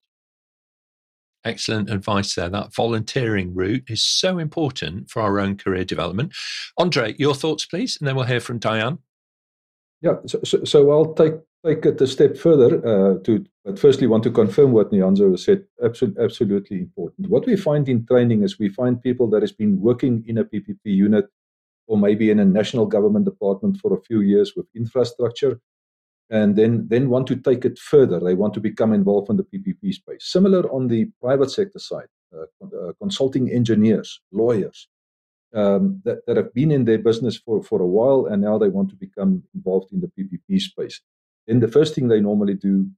[1.44, 2.48] Excellent advice there.
[2.48, 6.32] That volunteering route is so important for our own career development.
[6.78, 8.98] Andre, your thoughts, please, and then we'll hear from Dianne.
[10.00, 14.06] Yeah, so, so, so I'll take take it a step further uh, to, but firstly,
[14.06, 15.64] want to confirm what Nyanzo said.
[15.82, 17.28] Absolutely, absolutely important.
[17.28, 20.44] What we find in training is we find people that has been working in a
[20.44, 21.26] PPP unit
[21.86, 25.60] or maybe in a national government department for a few years with infrastructure,
[26.28, 28.20] and then then want to take it further.
[28.20, 30.26] They want to become involved in the PPP space.
[30.26, 34.88] Similar on the private sector side, uh, uh, consulting engineers, lawyers.
[35.54, 38.68] Um, that, that have been in their business for, for a while and now they
[38.68, 41.00] want to become involved in the PPP space
[41.46, 42.88] then the first thing they normally do,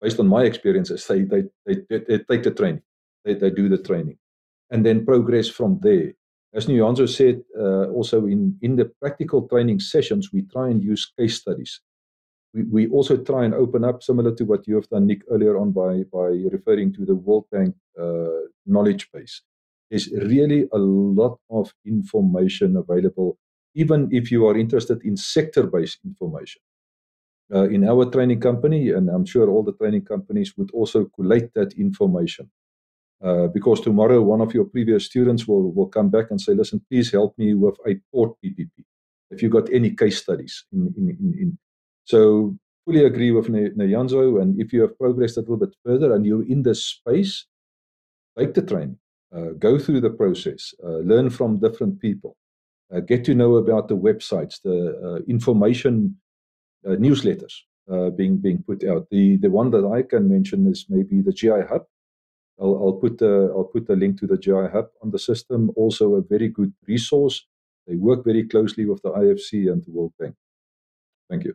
[0.00, 2.82] based on my experience, is they, they, they, they take the training,
[3.24, 4.18] they, they do the training,
[4.70, 6.12] and then progress from there.
[6.54, 11.12] As Nyanzo said, uh, also in, in the practical training sessions, we try and use
[11.18, 11.80] case studies.
[12.54, 15.58] We, we also try and open up, similar to what you have done, Nick, earlier
[15.58, 19.42] on by, by referring to the World Bank uh, knowledge base.
[19.90, 23.38] There's really a lot of information available,
[23.74, 26.62] even if you are interested in sector based information
[27.54, 31.52] uh, in our training company, and I'm sure all the training companies would also collate
[31.54, 32.50] that information.
[33.24, 36.84] Uh, because tomorrow one of your previous students will, will come back and say, listen,
[36.90, 38.68] please help me with a port PPP.
[39.30, 41.58] If you've got any case studies in, in, in, in.
[42.04, 44.40] So fully agree with Nyanzo.
[44.40, 47.46] And if you have progressed a little bit further and you're in this space,
[48.38, 48.98] take the training,
[49.34, 52.36] uh, go through the process, uh, learn from different people,
[52.94, 56.16] uh, get to know about the websites, the uh, information
[56.90, 57.54] newsletters
[57.90, 59.08] uh, being being put out.
[59.10, 61.86] The the one that I can mention is maybe the GI Hub.
[62.60, 65.70] I'll, I'll put I'll put the link to the GI Hub on the system.
[65.76, 67.46] Also, a very good resource.
[67.86, 70.34] They work very closely with the IFC and the World Bank.
[71.30, 71.54] Thank you.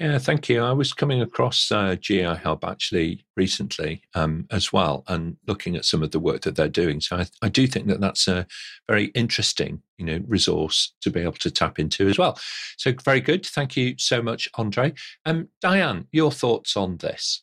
[0.00, 0.62] Yeah, thank you.
[0.62, 5.84] I was coming across uh, GI Hub actually recently um, as well, and looking at
[5.84, 7.02] some of the work that they're doing.
[7.02, 8.46] So I, I, do think that that's a
[8.88, 12.38] very interesting, you know, resource to be able to tap into as well.
[12.78, 13.44] So very good.
[13.44, 14.94] Thank you so much, Andre.
[15.26, 17.42] Um, Dianne, your thoughts on this?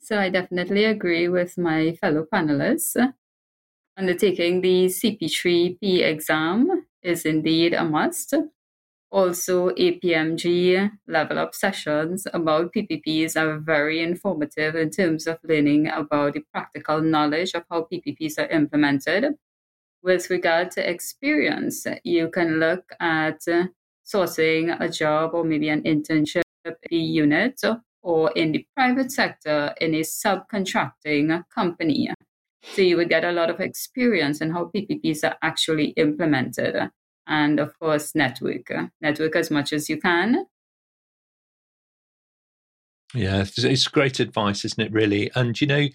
[0.00, 2.96] So I definitely agree with my fellow panelists.
[3.98, 8.34] Undertaking the CP3P exam is indeed a must
[9.14, 16.32] also, APMG level up sessions about PPPs are very informative in terms of learning about
[16.32, 19.34] the practical knowledge of how PPPs are implemented.
[20.02, 23.38] With regard to experience, you can look at
[24.04, 26.42] sourcing a job or maybe an internship
[26.90, 27.60] unit
[28.02, 32.10] or in the private sector in a subcontracting company.
[32.64, 36.90] So you would get a lot of experience in how PPPs are actually implemented
[37.26, 40.46] and of course network network as much as you can
[43.14, 44.92] yeah, it's great advice, isn't it?
[44.92, 45.86] Really, and you know,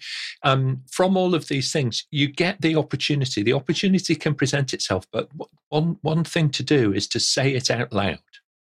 [0.42, 3.42] um, from all of these things, you get the opportunity.
[3.42, 5.28] The opportunity can present itself, but
[5.68, 8.18] one one thing to do is to say it out loud.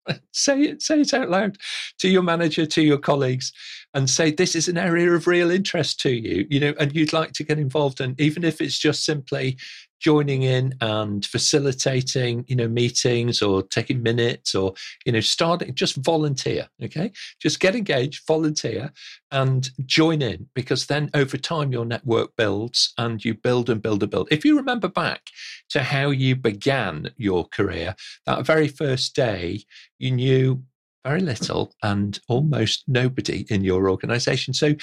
[0.33, 1.59] say it, say it out loud
[1.99, 3.53] to your manager, to your colleagues,
[3.93, 6.47] and say this is an area of real interest to you.
[6.49, 9.57] You know, and you'd like to get involved, and even if it's just simply
[10.05, 14.75] joining in and facilitating you know meetings or taking minutes or
[15.07, 18.93] you know starting just volunteer okay just get engaged volunteer
[19.31, 24.03] and join in because then over time your network builds and you build and build
[24.03, 25.23] and build if you remember back
[25.71, 27.95] to how you began your career
[28.27, 29.65] that very first day
[29.99, 30.63] you knew
[31.03, 34.55] very little and almost nobody in your organization.
[34.55, 34.75] So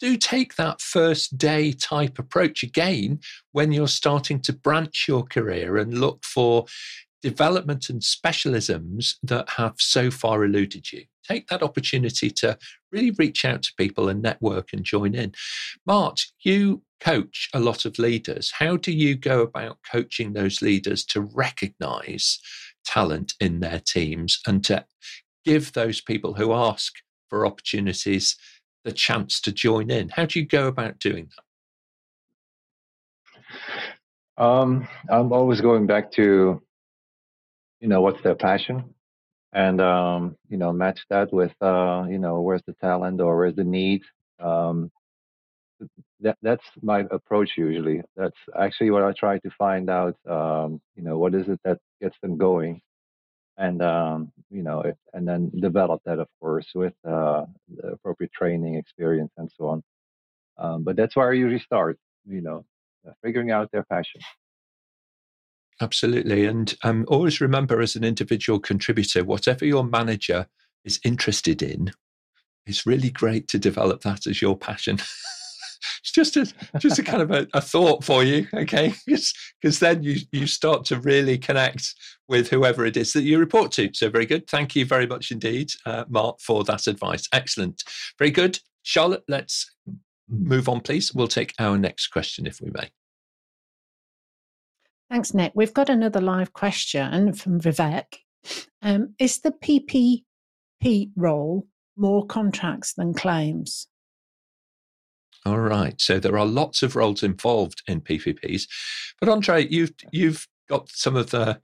[0.00, 3.20] do take that first day type approach again
[3.52, 6.66] when you're starting to branch your career and look for
[7.22, 11.04] development and specialisms that have so far eluded you.
[11.26, 12.56] Take that opportunity to
[12.92, 15.32] really reach out to people and network and join in.
[15.84, 18.52] Mart, you coach a lot of leaders.
[18.58, 22.38] How do you go about coaching those leaders to recognize
[22.84, 24.84] talent in their teams and to
[25.44, 26.92] give those people who ask
[27.28, 28.36] for opportunities
[28.86, 30.08] the chance to join in?
[30.08, 31.28] How do you go about doing
[34.36, 34.42] that?
[34.42, 36.62] Um, I'm always going back to,
[37.80, 38.94] you know, what's their passion,
[39.52, 43.56] and um, you know, match that with, uh, you know, where's the talent or where's
[43.56, 44.02] the need.
[44.38, 44.90] Um,
[46.20, 48.02] that that's my approach usually.
[48.16, 50.16] That's actually what I try to find out.
[50.28, 52.80] Um, you know, what is it that gets them going,
[53.58, 58.32] and um, you know, if, and then develop that, of course, with uh, the appropriate
[58.32, 59.82] training, experience, and so on.
[60.58, 61.98] Um, but that's where I usually start.
[62.26, 62.64] You know,
[63.06, 64.20] uh, figuring out their passion.
[65.80, 70.46] Absolutely, and um, always remember, as an individual contributor, whatever your manager
[70.84, 71.92] is interested in,
[72.66, 74.98] it's really great to develop that as your passion.
[76.00, 76.46] it's just a
[76.78, 78.94] just a kind of a, a thought for you, okay?
[79.62, 81.94] Because then you you start to really connect
[82.28, 83.90] with whoever it is that you report to.
[83.94, 84.46] So very good.
[84.48, 87.26] Thank you very much indeed, uh, Mart, for that advice.
[87.32, 87.82] Excellent.
[88.18, 89.24] Very good, Charlotte.
[89.28, 89.70] Let's
[90.28, 91.14] move on, please.
[91.14, 92.90] We'll take our next question if we may.
[95.10, 95.52] Thanks, Nick.
[95.54, 98.16] We've got another live question from Vivek.
[98.82, 103.86] Um, is the PPP role more contracts than claims?
[105.46, 106.00] All right.
[106.00, 108.64] So there are lots of roles involved in PPPs,
[109.20, 111.60] but Andre, you've you've got some of the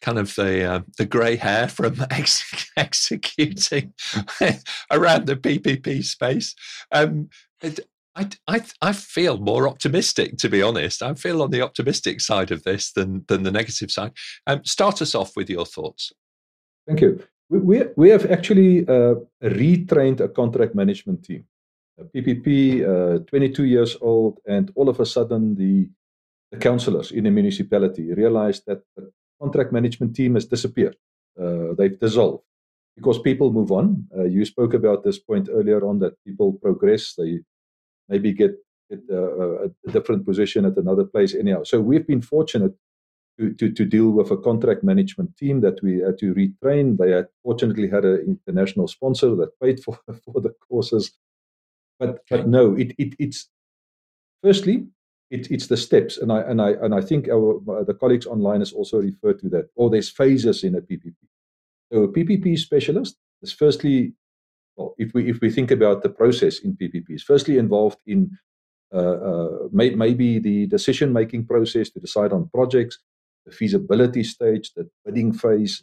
[0.00, 3.92] kind of the uh, the grey hair from ex- executing
[4.90, 6.54] around the PPP space.
[6.90, 7.28] Um,
[7.62, 11.02] I, I, I feel more optimistic, to be honest.
[11.02, 14.12] I feel on the optimistic side of this than than the negative side.
[14.46, 16.10] Um, start us off with your thoughts.
[16.86, 17.22] Thank you.
[17.50, 21.44] We, we, we have actually uh, retrained a contract management team.
[21.98, 25.88] A PPP, uh, 22 years old, and all of a sudden the,
[26.52, 30.96] the councillors in the municipality realized that the contract management team has disappeared.
[31.40, 32.44] Uh, they've dissolved
[32.96, 34.06] because people move on.
[34.16, 37.14] Uh, you spoke about this point earlier on that people progress.
[37.16, 37.40] They
[38.08, 38.56] maybe get
[38.90, 41.62] get uh, a different position at another place anyhow.
[41.64, 42.72] So we've been fortunate
[43.38, 46.96] to, to, to deal with a contract management team that we had to retrain.
[46.96, 51.12] They had fortunately had an international sponsor that paid for, for the courses.
[51.98, 52.20] But okay.
[52.30, 53.48] but no, it, it it's
[54.42, 54.86] firstly
[55.30, 58.60] it, it's the steps, and I and I and I think our the colleagues online
[58.60, 59.68] has also referred to that.
[59.74, 61.14] Or there's phases in a PPP.
[61.92, 64.12] So a PPP specialist is firstly
[64.76, 68.30] well, if we if we think about the process in PPPs, firstly involved in
[68.94, 72.98] uh, uh, may, maybe the decision making process to decide on projects,
[73.44, 75.82] the feasibility stage, the bidding phase,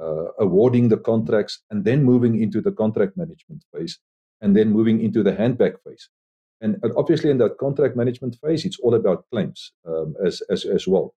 [0.00, 3.98] uh, awarding the contracts, and then moving into the contract management phase,
[4.40, 6.08] and then moving into the handback phase.
[6.60, 10.86] And obviously, in that contract management phase, it's all about claims um, as, as as
[10.86, 11.14] well.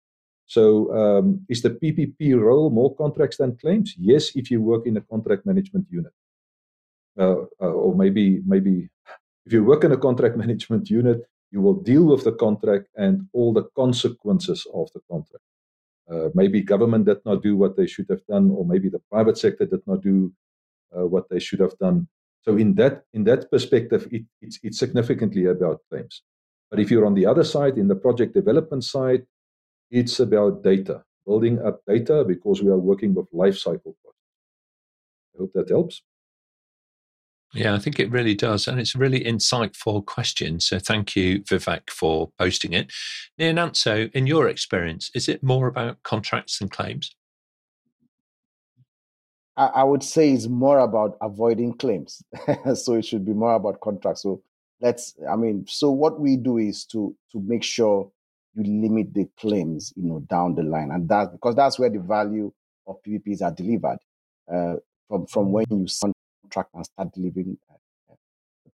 [0.47, 3.95] So, um, is the PPP role more contracts than claims?
[3.99, 6.13] Yes, if you work in a contract management unit
[7.19, 8.89] uh, uh, or maybe maybe
[9.47, 13.27] if you work in a contract management unit, you will deal with the contract and
[13.33, 15.45] all the consequences of the contract.
[16.11, 19.39] Uh, maybe government did not do what they should have done, or maybe the private
[19.39, 20.33] sector did not do
[20.97, 22.09] uh, what they should have done.
[22.43, 26.23] So in that in that perspective, it, it's it's significantly about claims.
[26.71, 29.27] But if you're on the other side, in the project development side,
[29.91, 33.97] it's about data, building up data because we are working with life cycle.
[34.07, 36.03] I hope that helps.
[37.53, 38.69] Yeah, I think it really does.
[38.69, 40.61] And it's a really insightful question.
[40.61, 42.93] So thank you, Vivek, for posting it.
[43.41, 47.11] Nyananso, in your experience, is it more about contracts than claims?
[49.57, 52.23] I, would say it's more about avoiding claims.
[52.75, 54.23] so it should be more about contracts.
[54.23, 54.43] So
[54.81, 58.11] let's, I mean, so what we do is to to make sure
[58.55, 60.91] you limit the claims, you know, down the line.
[60.91, 62.53] And that's because that's where the value
[62.87, 63.99] of PPPs are delivered.
[64.51, 64.77] Uh,
[65.09, 68.15] from from when you sign contract and start delivering uh,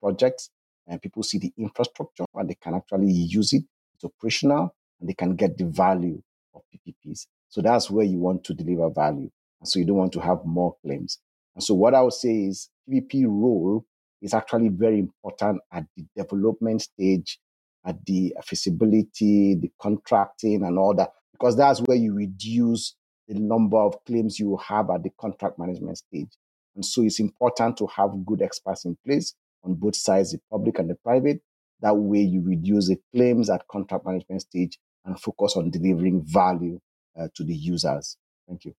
[0.01, 0.49] projects.
[0.87, 3.63] And people see the infrastructure and they can actually use it.
[3.95, 6.21] It's operational and they can get the value
[6.53, 7.27] of PPPs.
[7.49, 9.29] So that's where you want to deliver value.
[9.63, 11.19] So you don't want to have more claims.
[11.55, 13.85] And so what I would say is PPP role
[14.21, 17.39] is actually very important at the development stage,
[17.85, 22.95] at the feasibility, the contracting and all that, because that's where you reduce
[23.27, 26.29] the number of claims you have at the contract management stage.
[26.75, 30.79] And so it's important to have good experts in place on both sides, the public
[30.79, 31.41] and the private.
[31.81, 36.79] That way you reduce the claims at contract management stage and focus on delivering value
[37.19, 38.17] uh, to the users.
[38.47, 38.73] Thank you.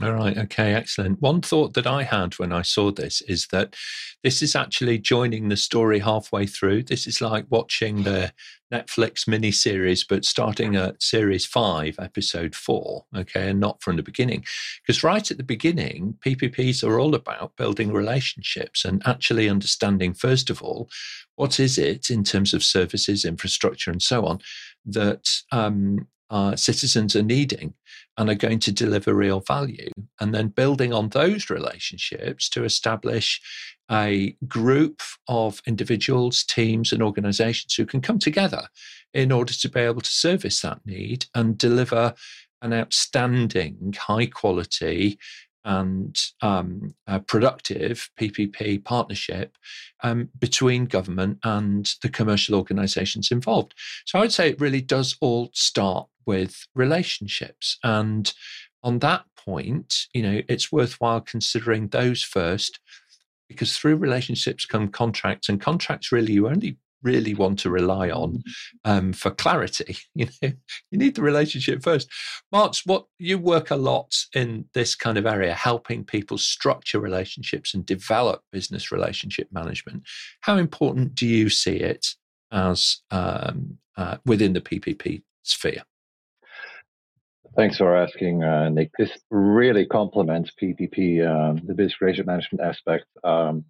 [0.00, 0.38] All right.
[0.38, 0.74] Okay.
[0.74, 1.20] Excellent.
[1.20, 3.74] One thought that I had when I saw this is that
[4.22, 6.84] this is actually joining the story halfway through.
[6.84, 8.32] This is like watching the
[8.72, 13.06] Netflix miniseries, but starting at series five, episode four.
[13.16, 13.50] Okay.
[13.50, 14.44] And not from the beginning.
[14.86, 20.48] Because right at the beginning, PPPs are all about building relationships and actually understanding, first
[20.48, 20.88] of all,
[21.34, 24.38] what is it in terms of services, infrastructure, and so on
[24.86, 27.74] that um, uh, citizens are needing
[28.16, 29.90] and are going to deliver real value.
[30.20, 33.40] And then building on those relationships to establish
[33.90, 38.68] a group of individuals, teams, and organizations who can come together
[39.14, 42.14] in order to be able to service that need and deliver
[42.60, 45.18] an outstanding, high quality,
[45.64, 46.94] and um,
[47.26, 49.56] productive PPP partnership
[50.02, 53.74] um, between government and the commercial organizations involved.
[54.06, 57.78] So I would say it really does all start with relationships.
[57.82, 58.32] And
[58.84, 62.78] on that point, you know, it's worthwhile considering those first
[63.48, 68.42] because through relationships come contracts and contracts really you only really want to rely on
[68.84, 69.96] um, for clarity.
[70.14, 70.52] You know,
[70.90, 72.10] you need the relationship first.
[72.52, 77.72] Marks, what you work a lot in this kind of area, helping people structure relationships
[77.72, 80.02] and develop business relationship management.
[80.40, 82.04] How important do you see it
[82.50, 85.84] as um, uh, within the PPP sphere?
[87.58, 88.92] Thanks for asking, uh, Nick.
[88.96, 93.06] This really complements PPP, um, the business relationship management aspect.
[93.24, 93.64] Um,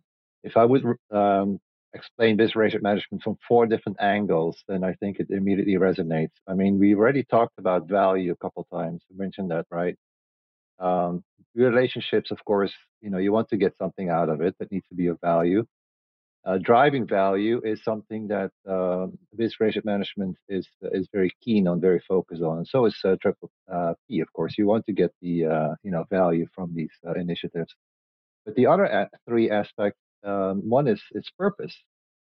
[0.45, 1.59] if I would um,
[1.95, 6.33] explain business relationship management from four different angles, then I think it immediately resonates.
[6.47, 9.01] I mean, we already talked about value a couple times.
[9.09, 9.97] You mentioned that, right?
[10.79, 11.25] Um,
[11.55, 14.87] relationships, of course, you know, you want to get something out of it that needs
[14.91, 15.65] to be of value.
[16.49, 21.79] Uh, driving value is something that uh, business relationship management is is very keen on,
[21.79, 24.21] very focused on, so is uh, Triple uh, P.
[24.21, 27.75] Of course, you want to get the uh, you know value from these uh, initiatives.
[28.47, 31.77] But the other a- three aspects, um, one is its purpose.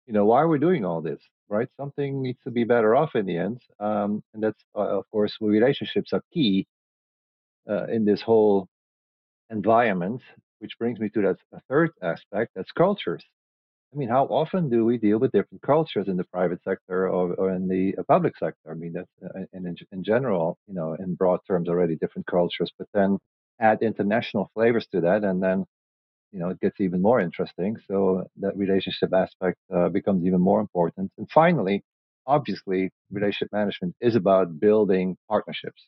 [0.07, 1.23] You know, why are we doing all this?
[1.49, 1.69] Right?
[1.79, 6.13] Something needs to be better off in the end, um, and that's of course relationships
[6.13, 6.67] are key
[7.89, 8.69] in this whole
[9.49, 10.21] environment.
[10.59, 13.25] Which brings me to that third aspect, that's cultures
[13.93, 17.35] I mean, how often do we deal with different cultures in the private sector or,
[17.35, 18.71] or in the uh, public sector?
[18.71, 22.73] I mean, that's uh, in, in general, you know, in broad terms, already different cultures,
[22.79, 23.19] but then
[23.61, 25.67] add international flavors to that, and then,
[26.33, 27.77] you know, it gets even more interesting.
[27.87, 31.11] So that relationship aspect uh, becomes even more important.
[31.19, 31.83] And finally,
[32.27, 35.83] obviously, relationship management is about building partnerships.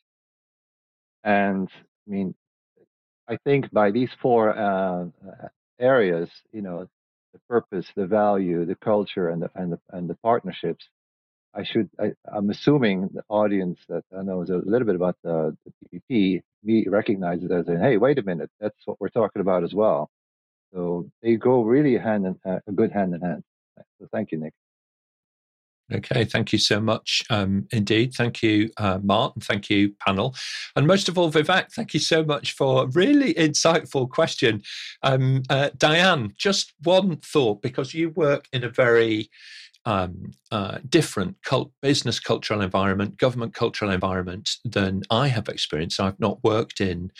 [1.23, 2.35] And I mean,
[3.27, 5.47] I think by these four uh, uh
[5.79, 6.87] areas, you know,
[7.35, 10.87] the purpose, the value, the culture, and the and the and the partnerships.
[11.53, 11.89] I should.
[11.99, 16.85] I, am assuming the audience that knows a little bit about the, the PPP me
[16.87, 20.09] recognizes as in, hey, wait a minute, that's what we're talking about as well.
[20.73, 23.43] So they go really hand in uh, a good hand in hand.
[23.99, 24.53] So thank you, Nick.
[25.93, 28.13] Okay, thank you so much um, indeed.
[28.15, 30.35] Thank you, uh, Mart, and thank you, panel.
[30.75, 34.63] And most of all, Vivek, thank you so much for a really insightful question.
[35.03, 39.29] Um, uh, Dianne, just one thought, because you work in a very
[39.85, 45.99] um, uh, different cult, business cultural environment, government cultural environment than I have experienced.
[45.99, 47.11] I've not worked in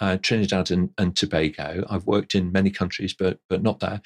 [0.00, 1.84] uh, Trinidad and, and, Tobago.
[1.88, 4.00] I've worked in many countries, but but not there.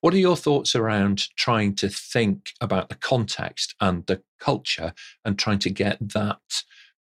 [0.00, 4.92] What are your thoughts around trying to think about the context and the culture
[5.24, 6.40] and trying to get that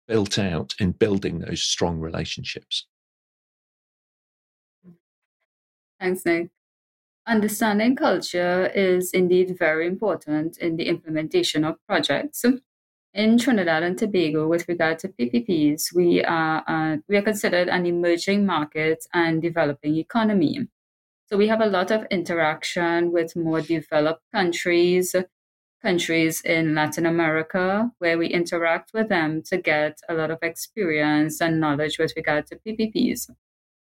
[0.07, 2.87] built out in building those strong relationships?
[5.99, 6.49] Thanks, Nick.
[7.27, 12.43] Understanding culture is indeed very important in the implementation of projects.
[13.13, 17.85] In Trinidad and Tobago, with regard to PPPs, we are uh, we are considered an
[17.85, 20.67] emerging market and developing economy.
[21.25, 25.13] So we have a lot of interaction with more developed countries,
[25.81, 31.41] countries in Latin America, where we interact with them to get a lot of experience
[31.41, 33.29] and knowledge with regard to PPPs.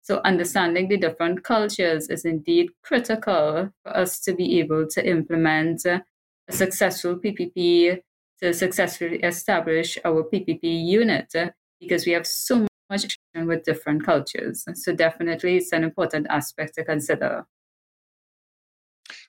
[0.01, 5.85] So, understanding the different cultures is indeed critical for us to be able to implement
[5.85, 6.03] a
[6.49, 8.01] successful PPP,
[8.43, 11.33] to successfully establish our PPP unit,
[11.79, 14.65] because we have so much with different cultures.
[14.73, 17.45] So, definitely, it's an important aspect to consider.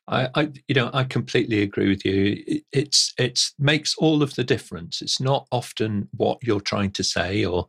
[0.08, 2.62] I, I, you know, I completely agree with you.
[2.72, 5.00] It's it's makes all of the difference.
[5.00, 7.68] It's not often what you're trying to say or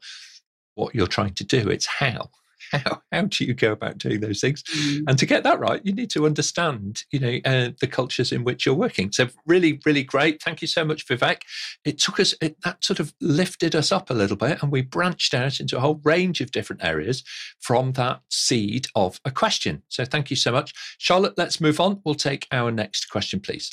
[0.74, 1.70] what you're trying to do.
[1.70, 2.30] It's how
[2.78, 4.64] how, how do you go about doing those things?
[4.64, 5.04] Mm.
[5.08, 8.44] And to get that right, you need to understand, you know, uh, the cultures in
[8.44, 9.12] which you're working.
[9.12, 10.42] So really, really great.
[10.42, 11.42] Thank you so much, Vivek.
[11.84, 14.82] It took us, it, that sort of lifted us up a little bit and we
[14.82, 17.24] branched out into a whole range of different areas
[17.60, 19.84] from that seed of a question.
[19.90, 20.74] So thank you so much.
[20.98, 22.02] Charlotte, let's move on.
[22.06, 23.72] We'll take our next question, please.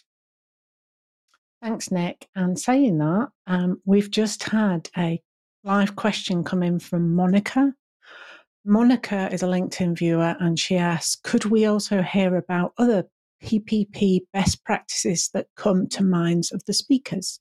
[1.62, 2.28] Thanks, Nick.
[2.34, 5.22] And saying that, um, we've just had a
[5.62, 7.72] live question come in from Monica.
[8.64, 13.04] Monica is a LinkedIn viewer and she asks Could we also hear about other
[13.42, 17.40] PPP best practices that come to minds of the speakers?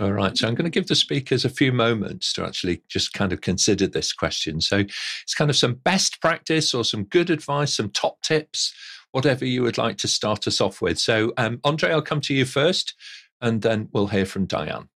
[0.00, 0.36] All right.
[0.36, 3.40] So I'm going to give the speakers a few moments to actually just kind of
[3.40, 4.60] consider this question.
[4.60, 8.72] So it's kind of some best practice or some good advice, some top tips,
[9.10, 10.98] whatever you would like to start us off with.
[10.98, 12.94] So, um, Andre, I'll come to you first
[13.40, 14.88] and then we'll hear from Dianne.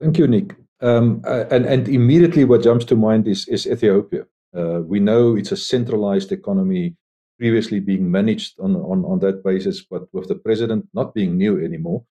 [0.00, 0.56] Thank you, Nick.
[0.80, 4.26] Um, uh, and, and immediately what jumps to mind is, is Ethiopia.
[4.54, 6.94] Uh, we know it's a centralized economy
[7.38, 11.62] previously being managed on, on, on that basis, but with the president not being new
[11.62, 12.04] anymore,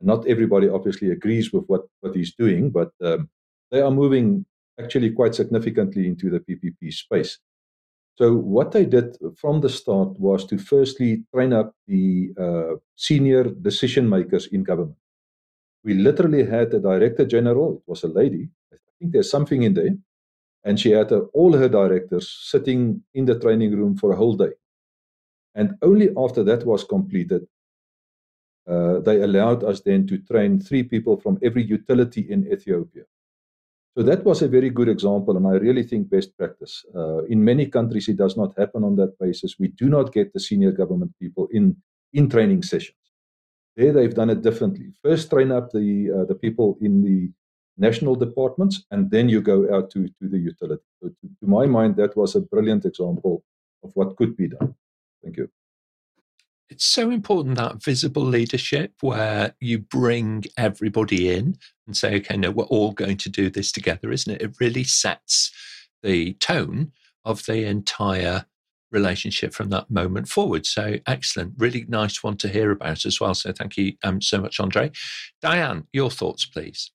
[0.00, 3.28] not everybody obviously agrees with what, what he's doing, but um,
[3.70, 4.44] they are moving
[4.80, 7.38] actually quite significantly into the PPP space.
[8.16, 13.44] So what they did from the start was to firstly train up the uh, senior
[13.44, 14.96] decision makers in government.
[15.84, 17.76] We literally had a director general.
[17.76, 18.48] It was a lady.
[18.72, 19.96] I think there's something in there,
[20.64, 24.36] and she had uh, all her directors sitting in the training room for a whole
[24.36, 24.52] day.
[25.54, 27.46] And only after that was completed,
[28.68, 33.02] uh, they allowed us then to train three people from every utility in Ethiopia.
[33.96, 36.84] So that was a very good example, and I really think best practice.
[36.94, 39.58] Uh, in many countries, it does not happen on that basis.
[39.58, 41.76] We do not get the senior government people in
[42.14, 43.01] in training sessions.
[43.76, 44.92] There, they've done it differently.
[45.02, 47.30] First, train up the uh, the people in the
[47.78, 50.84] national departments, and then you go out to to the utility.
[51.02, 53.44] So to, to my mind, that was a brilliant example
[53.82, 54.74] of what could be done.
[55.22, 55.48] Thank you
[56.72, 62.50] it's so important that visible leadership where you bring everybody in and say, okay, no,
[62.50, 64.40] we're all going to do this together, isn't it?
[64.40, 65.52] It really sets
[66.02, 66.92] the tone
[67.26, 68.46] of the entire
[68.92, 70.66] relationship from that moment forward.
[70.66, 71.54] So excellent.
[71.58, 73.34] Really nice one to hear about as well.
[73.34, 74.90] So thank you um, so much, Andre.
[75.42, 76.90] Dianne, your thoughts, please.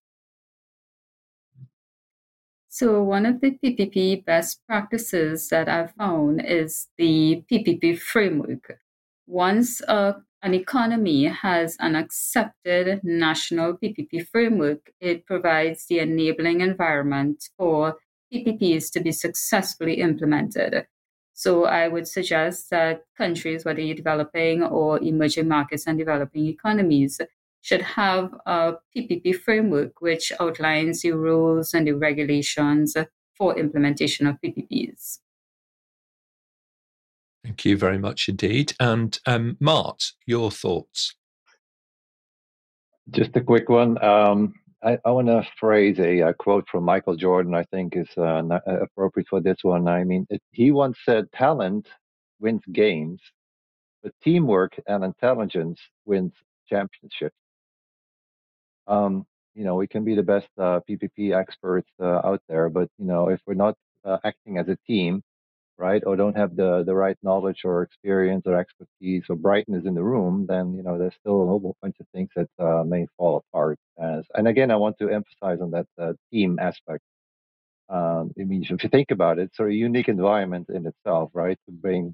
[2.69, 8.77] So, one of the PPP best practices that I've found is the PPP framework
[9.27, 17.43] once uh, an economy has an accepted national PPP framework, it provides the enabling environment
[17.57, 17.97] for
[18.33, 20.87] PPPs to be successfully implemented.
[21.37, 27.21] So I would suggest that countries, whether you're developing or emerging markets and developing economies,
[27.61, 32.97] should have a PPP framework which outlines the rules and the regulations
[33.35, 35.19] for implementation of PPPs.
[37.43, 38.73] Thank you very much indeed.
[38.79, 41.13] And um, Mart, your thoughts?
[43.11, 44.03] Just a quick one.
[44.03, 44.55] Um,
[44.87, 47.53] I, I want to phrase a, a, quote from Michael Jordan.
[47.53, 49.85] I think is uh, uh, appropriate for this one.
[49.87, 51.87] I mean, it, he once said, "Talent
[52.39, 53.19] wins games,
[54.01, 56.31] but teamwork and intelligence wins
[56.69, 57.35] championships."
[58.87, 59.25] Um,
[59.55, 63.05] you know, we can be the best uh, PPP experts uh, out there, but you
[63.05, 63.75] know, if we're not
[64.05, 65.21] uh, acting as a team,
[65.77, 69.93] right, or don't have the the right knowledge or experience or expertise or brightness in
[69.95, 73.05] the room, then you know there's still a whole bunch of things that uh, may
[73.17, 73.77] fall apart.
[73.99, 77.03] As and again, I want to emphasize on that uh, team aspect.
[77.89, 81.57] Um, I mean, if you think about it, it's a unique environment in itself, right,
[81.65, 82.13] to bring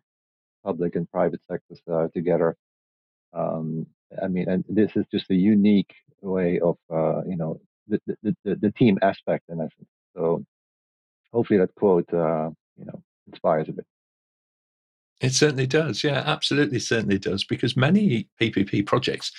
[0.64, 2.55] public and private sectors uh, together.
[3.34, 3.88] Um,
[4.22, 8.36] I mean, and this is just a unique way of, uh, you know, the, the,
[8.45, 9.89] the, the, team aspect in essence.
[10.16, 10.43] So
[11.34, 13.86] hopefully that quote, uh, you know, inspires a bit.
[15.21, 16.03] It certainly does.
[16.03, 17.43] Yeah, absolutely, certainly does.
[17.45, 19.32] Because many PPP projects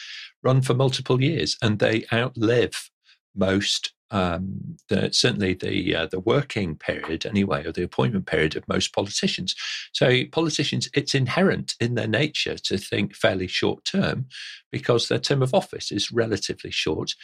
[0.43, 2.91] run for multiple years and they outlive
[3.35, 3.93] most.
[4.11, 8.95] Um, the, certainly the uh, the working period anyway, or the appointment period of most
[8.95, 9.57] politicians.
[9.93, 14.27] So politicians, it's inherent in their nature to think fairly short term,
[14.71, 17.17] because their term of office is relatively short.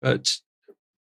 [0.00, 0.38] But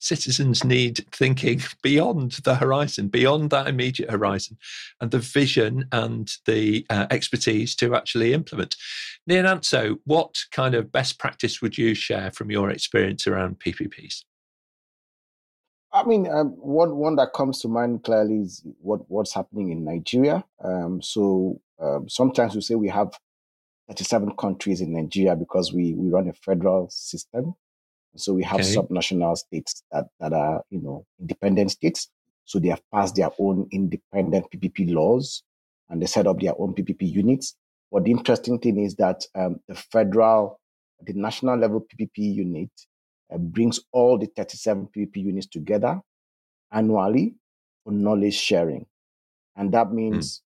[0.03, 4.57] citizens need thinking beyond the horizon, beyond that immediate horizon,
[4.99, 8.75] and the vision and the uh, expertise to actually implement.
[9.29, 14.23] Nyananso, what kind of best practice would you share from your experience around PPPs?
[15.93, 19.85] I mean, um, one one that comes to mind clearly is what what's happening in
[19.85, 20.43] Nigeria.
[20.63, 23.11] Um, so um, sometimes we say we have
[23.89, 27.53] 37 countries in Nigeria because we we run a federal system.
[28.15, 28.75] So we have okay.
[28.75, 32.09] subnational states that, that are, you know, independent states.
[32.45, 35.43] So they have passed their own independent PPP laws
[35.89, 37.55] and they set up their own PPP units.
[37.91, 40.59] But the interesting thing is that um, the federal,
[41.01, 42.69] the national level PPP unit
[43.33, 45.99] uh, brings all the 37 PPP units together
[46.71, 47.35] annually
[47.83, 48.85] for knowledge sharing.
[49.55, 49.95] And that hmm.
[49.95, 50.41] means mm.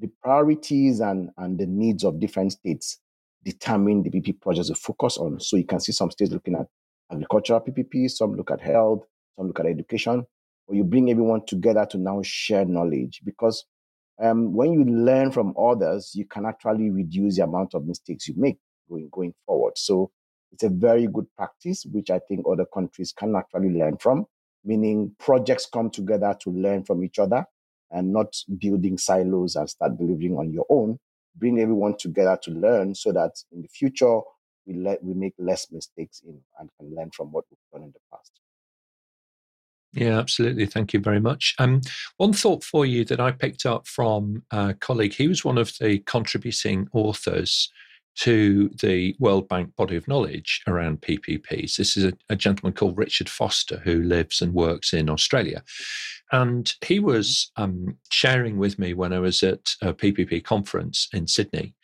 [0.00, 3.00] the priorities and, and the needs of different states
[3.44, 5.40] determine the PPP projects to focus on.
[5.40, 6.66] So you can see some states looking at
[7.14, 9.04] agricultural PPP, some look at health,
[9.36, 10.24] some look at education.
[10.66, 13.64] Or you bring everyone together to now share knowledge because
[14.22, 18.34] um, when you learn from others, you can actually reduce the amount of mistakes you
[18.36, 18.58] make
[18.88, 19.76] going going forward.
[19.76, 20.10] So
[20.52, 24.26] it's a very good practice, which I think other countries can actually learn from.
[24.64, 27.44] Meaning projects come together to learn from each other
[27.90, 30.98] and not building silos and start delivering on your own.
[31.36, 34.20] Bring everyone together to learn so that in the future
[34.66, 37.92] we let we make less mistakes in and can learn from what we've done in
[37.92, 38.32] the past.
[39.92, 40.66] Yeah, absolutely.
[40.66, 41.54] Thank you very much.
[41.58, 41.80] Um,
[42.16, 45.72] one thought for you that I picked up from a colleague, he was one of
[45.80, 47.70] the contributing authors
[48.16, 51.76] to the World Bank body of knowledge around PPPs.
[51.76, 55.62] This is a, a, gentleman called Richard Foster who lives and works in Australia.
[56.30, 61.26] And he was um, sharing with me when I was at a PPP conference in
[61.26, 61.74] Sydney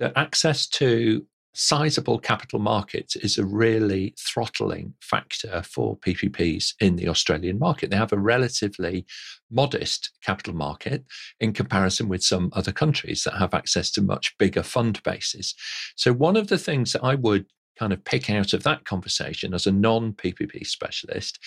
[0.00, 1.24] that access to
[1.58, 7.90] sizable capital markets is a really throttling factor for PPPs in the Australian market.
[7.90, 9.04] They have a relatively
[9.50, 11.04] modest capital market
[11.40, 15.56] in comparison with some other countries that have access to much bigger fund bases.
[15.96, 17.46] So, one of the things that I would
[17.76, 21.40] kind of pick out of that conversation as a non PPP specialist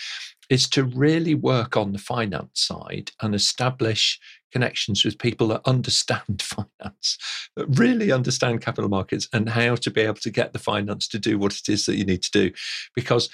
[0.50, 4.20] is to really work on the finance side and establish
[4.52, 7.18] connections with people that understand finance,
[7.56, 11.20] that really understand capital markets and how to be able to get the finance to
[11.20, 12.52] do what it is that you need to do.
[12.96, 13.30] Because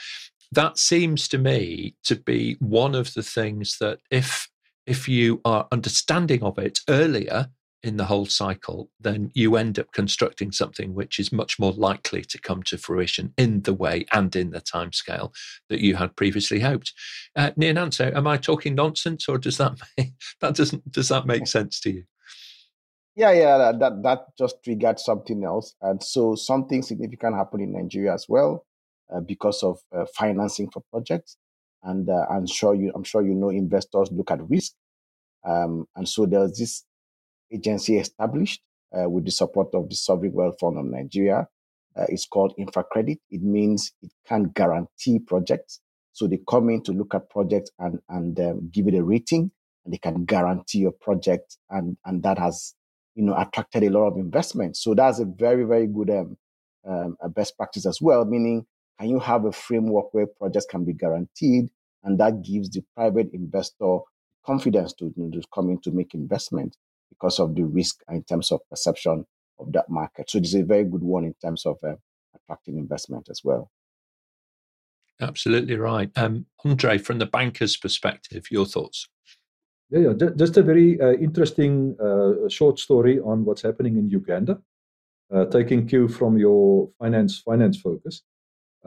[0.51, 4.49] that seems to me to be one of the things that if
[4.85, 7.49] if you are understanding of it earlier
[7.83, 12.23] in the whole cycle, then you end up constructing something which is much more likely
[12.23, 15.33] to come to fruition in the way and in the timescale
[15.69, 16.93] that you had previously hoped.
[17.35, 21.47] Uh, Nanso, am I talking nonsense, or does that make, that doesn't does that make
[21.47, 22.03] sense to you?
[23.15, 28.13] Yeah, yeah, that that just triggered something else, and so something significant happened in Nigeria
[28.13, 28.65] as well
[29.13, 31.37] uh, because of uh, financing for projects,
[31.83, 34.73] and uh, I'm sure you, I'm sure you know, investors look at risk,
[35.43, 36.83] um, and so there's this
[37.51, 38.61] agency established
[38.97, 41.47] uh, with the support of the Sovereign Wealth Fund of Nigeria.
[41.95, 43.17] Uh, it's called InfraCredit.
[43.31, 45.81] It means it can guarantee projects.
[46.13, 49.51] So they come in to look at projects and, and um, give it a rating,
[49.85, 51.57] and they can guarantee your project.
[51.69, 52.73] And, and that has
[53.17, 54.77] you know, attracted a lot of investment.
[54.77, 56.37] So that's a very, very good um,
[56.87, 58.65] um, best practice as well, meaning
[58.99, 61.69] can you have a framework where projects can be guaranteed
[62.03, 63.99] and that gives the private investor
[64.45, 66.77] confidence to, you know, to come in to make investment
[67.19, 69.25] because of the risk in terms of perception
[69.59, 70.29] of that market.
[70.29, 71.95] So it is a very good one in terms of uh,
[72.35, 73.71] attracting investment as well.
[75.19, 76.11] Absolutely right.
[76.15, 79.07] Um, Andre, from the banker's perspective, your thoughts?
[79.89, 80.29] Yeah, yeah.
[80.35, 84.59] just a very uh, interesting uh, short story on what's happening in Uganda,
[85.33, 88.21] uh, taking cue from your finance finance focus.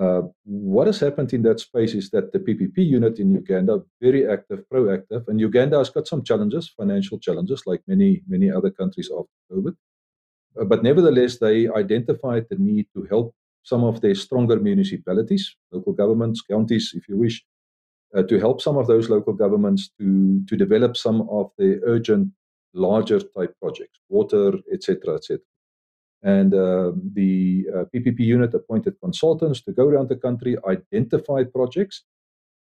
[0.01, 4.26] Uh, what has happened in that space is that the PPP unit in Uganda very
[4.26, 9.11] active, proactive, and Uganda has got some challenges, financial challenges, like many many other countries
[9.11, 9.76] after COVID.
[10.59, 15.92] Uh, but nevertheless, they identified the need to help some of their stronger municipalities, local
[15.92, 17.44] governments, counties, if you wish,
[18.16, 22.28] uh, to help some of those local governments to to develop some of the urgent,
[22.72, 25.40] larger type projects, water, etc., etc.
[26.22, 32.04] And uh, the uh, PPP unit appointed consultants to go around the country, identify projects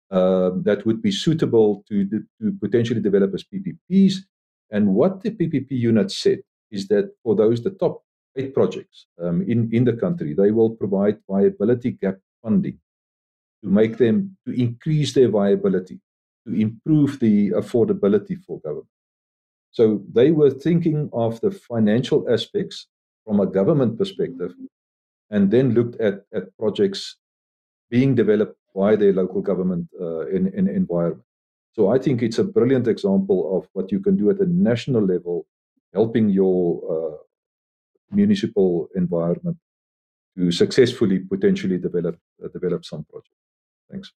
[0.10, 2.26] uh, that would be suitable to, to
[2.60, 4.16] potentially develop as PPPs.
[4.72, 6.39] And what the PPP unit said
[6.72, 8.04] is that for those, the top
[8.36, 12.80] eight projects um, in, in the country, they will provide viability gap funding
[13.64, 15.99] to make them, to increase their viability,
[16.47, 18.88] to improve the affordability for government.
[19.72, 22.88] So they were thinking of the financial aspects
[23.26, 24.54] from a government perspective
[25.30, 27.18] and then looked at, at projects
[27.90, 31.24] being developed by their local government uh, in, in environment.
[31.74, 35.04] So I think it's a brilliant example of what you can do at a national
[35.04, 35.46] level,
[35.94, 36.62] helping your
[36.94, 37.18] uh,
[38.12, 39.58] municipal environment
[40.38, 43.38] to successfully potentially develop uh, develop some projects.
[43.90, 44.12] Thanks.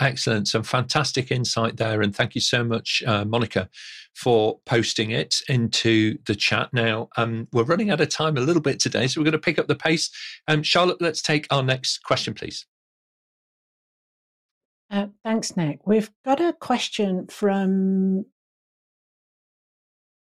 [0.00, 0.48] Excellent.
[0.48, 2.00] Some fantastic insight there.
[2.00, 3.68] And thank you so much, uh, Monica,
[4.14, 6.72] for posting it into the chat.
[6.72, 9.38] Now, um, we're running out of time a little bit today, so we're going to
[9.38, 10.10] pick up the pace.
[10.48, 12.66] Um, Charlotte, let's take our next question, please.
[14.90, 15.86] Uh, thanks, Nick.
[15.86, 18.24] We've got a question from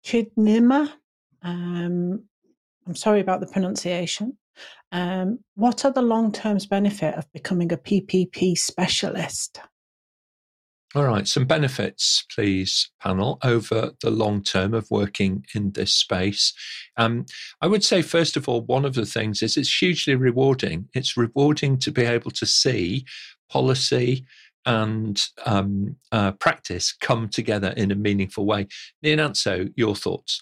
[0.06, 0.92] Chidnima.
[1.42, 2.26] Um,
[2.86, 4.38] I'm sorry about the pronunciation.
[4.92, 9.62] Um, what are the long term benefit of becoming a PPP specialist?
[10.96, 16.52] All right, some benefits, please, panel, over the long term of working in this space.
[16.98, 17.28] Um,
[17.62, 20.90] I would say, first of all, one of the things is it's hugely rewarding.
[20.96, 23.06] It's rewarding to be able to see
[23.52, 24.26] policy
[24.66, 28.68] and um, uh, practice come together in a meaningful way.
[29.06, 30.42] Nyananso, your thoughts?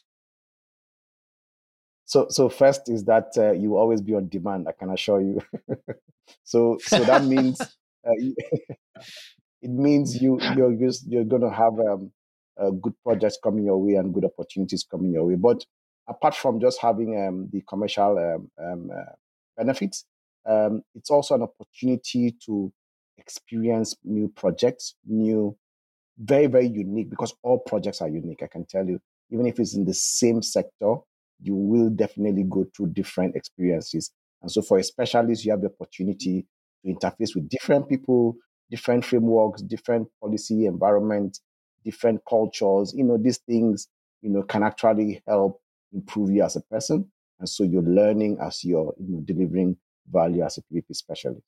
[2.07, 4.67] So, so first is that uh, you will always be on demand.
[4.69, 5.41] I can assure you.
[6.43, 7.59] so, so that means
[8.07, 8.13] uh,
[9.61, 12.11] it means you you're just, you're going to have um,
[12.57, 15.35] uh, good projects coming your way and good opportunities coming your way.
[15.35, 15.65] But
[16.07, 19.11] apart from just having um, the commercial um, um uh,
[19.57, 20.05] benefits,
[20.45, 22.71] um, it's also an opportunity to
[23.17, 25.57] experience new projects, new,
[26.17, 28.43] very very unique because all projects are unique.
[28.43, 30.95] I can tell you, even if it's in the same sector
[31.41, 34.11] you will definitely go through different experiences.
[34.41, 36.45] And so for a specialist, you have the opportunity
[36.83, 38.35] to interface with different people,
[38.69, 41.39] different frameworks, different policy environment,
[41.83, 42.93] different cultures.
[42.95, 43.87] You know, these things,
[44.21, 45.61] you know, can actually help
[45.93, 47.09] improve you as a person.
[47.39, 49.77] And so you're learning as you're you know, delivering
[50.11, 51.43] value as a PPP specialist.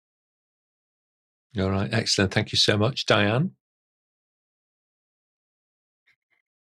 [1.58, 2.34] All right, excellent.
[2.34, 3.52] Thank you so much, Dianne.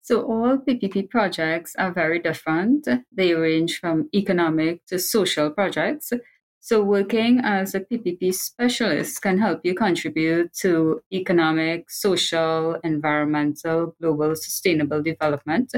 [0.04, 2.86] So all PPP projects are very different.
[3.10, 6.12] They range from economic to social projects.
[6.60, 14.36] So working as a PPP specialist can help you contribute to economic, social, environmental, global
[14.36, 15.72] sustainable development,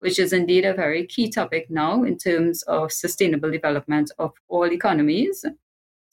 [0.00, 4.72] which is indeed a very key topic now in terms of sustainable development of all
[4.72, 5.44] economies.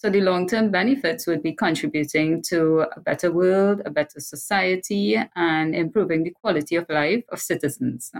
[0.05, 5.17] So the long term benefits would be contributing to a better world, a better society,
[5.35, 8.11] and improving the quality of life of citizens.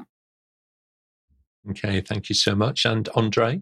[1.70, 2.86] Okay, thank you so much.
[2.86, 3.62] And Andre?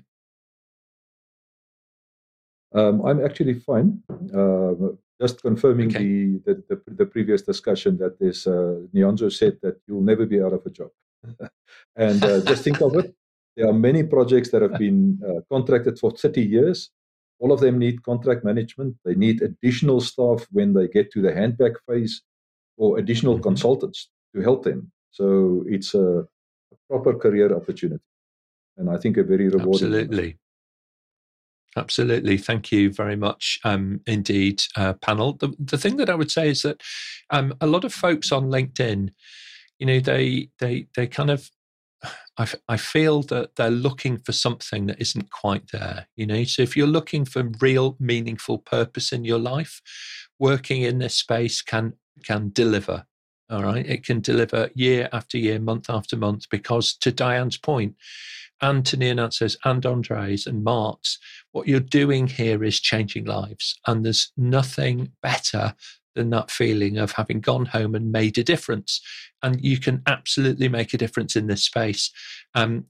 [2.73, 4.01] Um, I'm actually fine.
[4.33, 4.71] Uh,
[5.19, 5.97] just confirming okay.
[5.97, 10.41] the, the, the, the, previous discussion that this uh, Nyananso said that you'll never be
[10.41, 10.91] out of a job.
[11.97, 13.13] and uh, just think of it.
[13.57, 16.89] There are many projects that have been uh, contracted for 30 years
[17.43, 18.95] all of them need contract management.
[19.03, 22.21] They need additional staff when they get to the handback phase
[22.77, 23.43] or additional mm-hmm.
[23.43, 24.93] consultants to help them.
[25.11, 28.01] So it's a, a, proper career opportunity.
[28.77, 29.73] And I think a very rewarding.
[29.73, 30.37] Absolutely.
[31.75, 32.37] Absolutely.
[32.37, 35.33] Thank you very much um, indeed, uh, panel.
[35.33, 36.81] The, the thing that I would say is that
[37.29, 39.09] um, a lot of folks on LinkedIn,
[39.79, 41.49] you know, they, they, they kind of
[42.37, 46.07] I, I feel that they're looking for something that isn't quite there.
[46.15, 49.81] You know, so if you're looking for real meaningful purpose in your life,
[50.39, 53.05] working in this space can can deliver.
[53.49, 57.95] All right, it can deliver year after year, month after month, because to Dianne's point,
[58.61, 61.19] and to Nyananso's and Andre's and Mart's,
[61.51, 63.77] what you're doing here is changing lives.
[63.85, 65.75] And there's nothing better
[66.15, 69.01] than that feeling of having gone home and made a difference.
[69.41, 72.11] And you can absolutely make a difference in this space.
[72.55, 72.85] Um,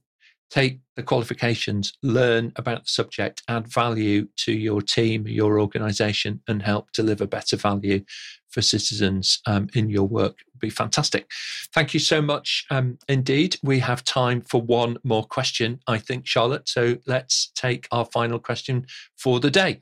[0.50, 6.62] take the qualifications, learn about the subject, add value to your team, your organization, and
[6.62, 8.04] help deliver better value
[8.50, 11.28] for citizens um, in your work would be fantastic.
[11.74, 13.56] Thank you so much um, indeed.
[13.64, 16.68] We have time for one more question, I think, Charlotte.
[16.68, 19.80] So let's take our final question for the day.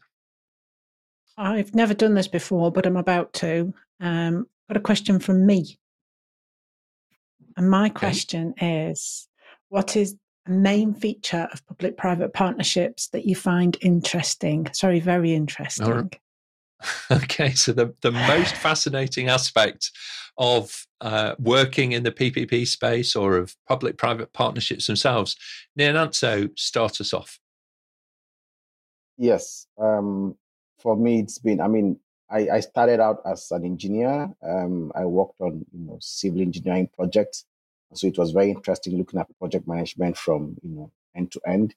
[1.37, 3.73] I've never done this before, but I'm about to.
[4.01, 5.79] Um, got a question from me.
[7.57, 8.89] And my question okay.
[8.91, 9.29] is
[9.69, 10.17] what is
[10.47, 14.69] the main feature of public private partnerships that you find interesting?
[14.73, 15.87] Sorry, very interesting.
[15.87, 16.19] Right.
[17.13, 19.93] Okay, so the, the most fascinating aspect
[20.37, 25.37] of uh, working in the PPP space or of public private partnerships themselves.
[25.79, 27.39] Nyananso, start us off.
[29.17, 29.69] Yes.
[29.81, 30.37] Um,
[30.83, 31.99] for me, it's been, I mean,
[32.31, 34.35] I, I started out as an engineer.
[34.43, 37.45] Um, I worked on, you know, civil engineering projects.
[37.95, 41.75] So it was very interesting looking at project management from, you know, end to end,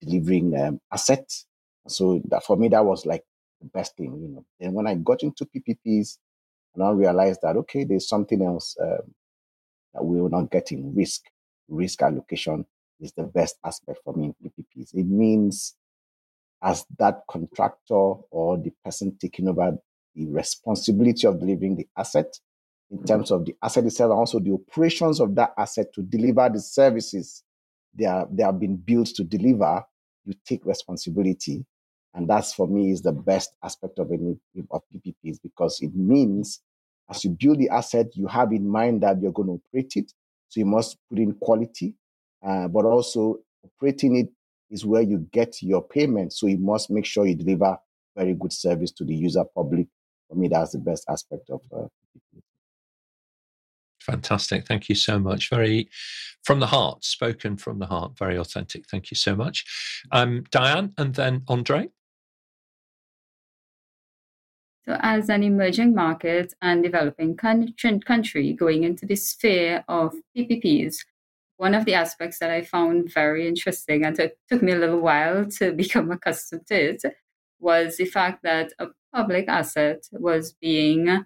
[0.00, 1.46] delivering um, assets.
[1.88, 3.24] So that for me, that was like
[3.60, 4.44] the best thing, you know.
[4.60, 6.18] And when I got into PPPs,
[6.74, 9.14] and I realized that, okay, there's something else um,
[9.94, 11.22] that we were not getting risk.
[11.68, 12.66] Risk allocation
[13.00, 14.94] is the best aspect for me in PPPs.
[14.94, 15.76] It means
[16.64, 19.76] as that contractor or the person taking over
[20.14, 22.38] the responsibility of delivering the asset
[22.90, 23.06] in mm-hmm.
[23.06, 26.60] terms of the asset itself and also the operations of that asset to deliver the
[26.60, 27.42] services
[27.94, 29.82] they, are, they have been built to deliver,
[30.24, 31.64] you take responsibility.
[32.14, 34.36] And that's for me is the best aspect of any
[34.70, 36.60] of PPPs because it means
[37.10, 40.12] as you build the asset, you have in mind that you're going to operate it.
[40.48, 41.94] So you must put in quality,
[42.46, 44.28] uh, but also operating it
[44.70, 46.32] is where you get your payment.
[46.32, 47.76] So you must make sure you deliver
[48.16, 49.86] very good service to the user public.
[50.28, 51.86] For me, that's the best aspect of uh,
[54.04, 54.66] Fantastic.
[54.66, 55.48] Thank you so much.
[55.48, 55.88] Very
[56.44, 58.86] from the heart, spoken from the heart, very authentic.
[58.86, 59.64] Thank you so much.
[60.12, 61.88] Um, Dianne and then Andre.
[64.86, 70.96] So, as an emerging market and developing country going into the sphere of PPPs,
[71.56, 75.00] one of the aspects that I found very interesting and it took me a little
[75.00, 77.02] while to become accustomed to it
[77.60, 81.24] was the fact that a public asset was being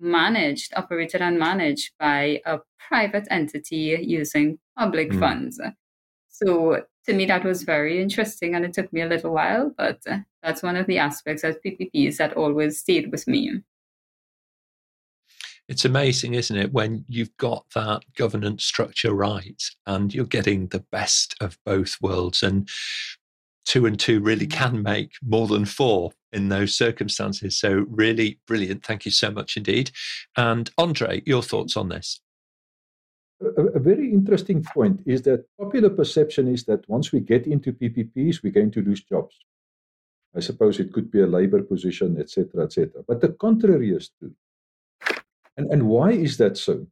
[0.00, 2.58] managed, operated and managed by a
[2.88, 5.20] private entity using public mm.
[5.20, 5.60] funds.
[6.28, 10.00] So to me, that was very interesting and it took me a little while, but
[10.42, 13.60] that's one of the aspects of PPPs that always stayed with me.
[15.68, 20.84] It's amazing, isn't it, when you've got that governance structure right and you're getting the
[20.90, 22.42] best of both worlds.
[22.42, 22.68] And
[23.66, 27.58] two and two really can make more than four in those circumstances.
[27.58, 28.84] So, really brilliant.
[28.84, 29.90] Thank you so much indeed.
[30.38, 32.20] And Andre, your thoughts on this?
[33.42, 37.72] A, a, very interesting point is that popular perception is that once we get into
[37.72, 39.36] PPPs, we're going to lose jobs.
[40.34, 43.02] I suppose it could be a labor position, etc., etc.
[43.06, 44.34] But the contrary is true.
[45.58, 46.86] And, and why is that so?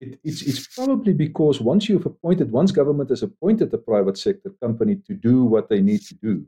[0.00, 4.50] It, it's, it's probably because once you've appointed, once government has appointed a private sector
[4.60, 6.46] company to do what they need to do,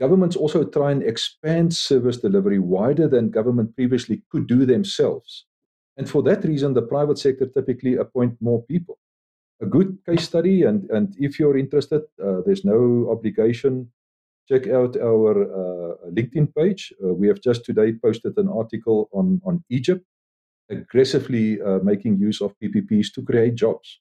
[0.00, 5.46] governments also try and expand service delivery wider than government previously could do themselves.
[5.96, 8.98] And for that reason, the private sector typically appoint more people.
[9.60, 13.90] A good case study, and, and if you're interested, uh, there's no obligation.
[14.48, 16.92] Check out our uh, LinkedIn page.
[17.02, 20.04] Uh, we have just today posted an article on, on Egypt
[20.70, 24.00] aggressively uh, making use of PPPs to create jobs.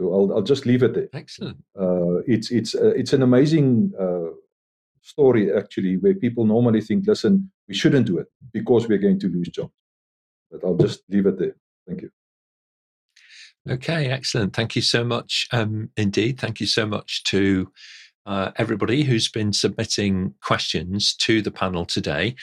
[0.00, 1.08] I'll, I'll just leave it there.
[1.12, 1.58] Excellent.
[1.78, 4.30] Uh, it's it's uh, it's an amazing uh,
[5.02, 9.28] story actually, where people normally think, "Listen, we shouldn't do it because we're going to
[9.28, 9.74] lose jobs."
[10.50, 11.56] But I'll just leave it there.
[11.86, 12.10] Thank you.
[13.68, 14.54] Okay, excellent.
[14.54, 16.38] Thank you so much um, indeed.
[16.40, 17.70] Thank you so much to
[18.26, 22.34] uh, everybody who's been submitting questions to the panel today.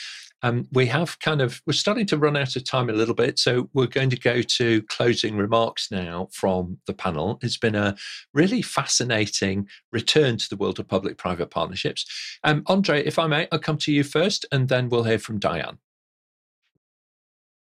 [0.41, 3.39] Um, we have kind of, we're starting to run out of time a little bit.
[3.39, 7.39] So we're going to go to closing remarks now from the panel.
[7.41, 7.95] It's been a
[8.33, 12.05] really fascinating return to the world of public private partnerships.
[12.43, 15.39] Um, Andre, if I may, I'll come to you first and then we'll hear from
[15.39, 15.77] Dianne.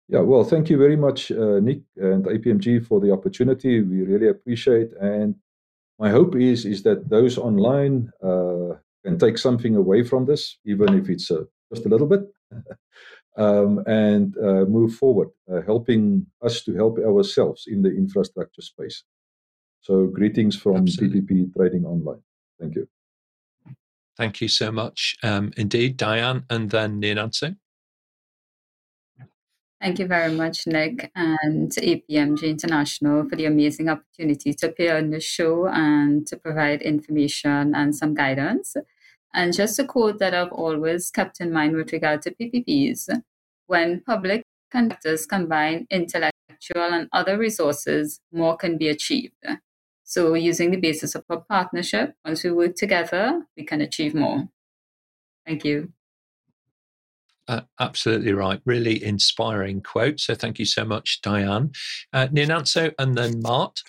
[0.09, 3.81] Yeah, well, thank you very much, uh, Nick and APMG, for the opportunity.
[3.81, 4.93] We really appreciate.
[5.01, 5.37] And
[5.99, 10.99] my hope is is that those online uh, can take something away from this, even
[10.99, 12.23] if it's uh, just a little bit,
[13.37, 19.05] um, and uh, move forward, uh, helping us to help ourselves in the infrastructure space.
[19.81, 21.23] So, greetings from Absolutely.
[21.23, 22.23] PPP Trading Online.
[22.61, 22.89] Thank you.
[24.17, 27.57] Thank you so much um, indeed, Dianne, and then Nyananso.
[29.81, 35.11] Thank you very much, Nick, and APMG International for the amazing opportunity to appear on
[35.11, 38.77] the show and to provide information and some guidance.
[39.35, 43.09] And just a quote that I've always kept in mind with regard to PPPs
[43.67, 46.33] when public conductors combine intellectual
[46.77, 49.45] and other resources, more can be achieved.
[50.05, 54.49] So, using the basis of a partnership, once we work together, we can achieve more.
[55.47, 55.93] Thank you.
[57.49, 58.61] Uh, absolutely right.
[58.65, 60.21] Really inspiring quote.
[60.21, 61.75] So, thank you so much, Dianne.
[62.13, 62.29] Uh,
[62.99, 63.83] and then Mart.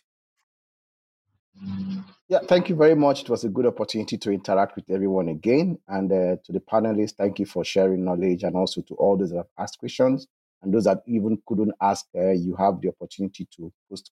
[2.29, 3.21] Yeah, thank you very much.
[3.21, 5.77] It was a good opportunity to interact with everyone again.
[5.87, 9.31] And uh, to the panelists, thank you for sharing knowledge and also to all those
[9.31, 10.27] that have asked questions.
[10.61, 14.11] And those that even couldn't ask, uh, you have the opportunity to post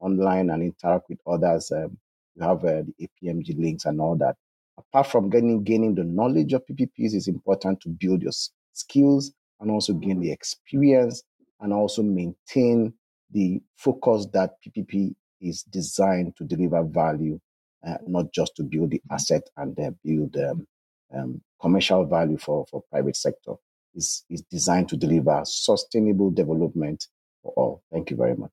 [0.00, 1.70] online and interact with others.
[1.70, 1.98] Um,
[2.34, 4.36] you have uh, the APMG links and all that.
[4.78, 8.32] Apart from getting, gaining the knowledge of PPPs, it's important to build your
[8.72, 11.22] skills and also gain the experience
[11.60, 12.94] and also maintain
[13.30, 17.38] the focus that PPP is designed to deliver value
[17.86, 20.66] uh, not just to build the asset and uh, build um,
[21.14, 23.54] um, commercial value for, for private sector.
[23.92, 27.08] Is is designed to deliver sustainable development
[27.42, 27.82] for all.
[27.92, 28.52] Thank you very much.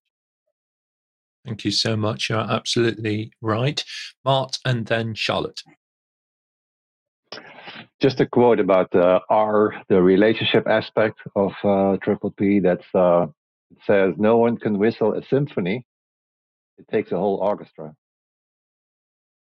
[1.46, 2.30] Thank you so much.
[2.30, 3.84] You're absolutely right.
[4.26, 5.62] Mart and then Charlotte.
[8.02, 12.60] Just a quote about uh, R, the relationship aspect of uh, Triple P.
[12.62, 13.28] that uh,
[13.86, 15.86] says, "No one can whistle a symphony;
[16.78, 17.96] it takes a whole orchestra."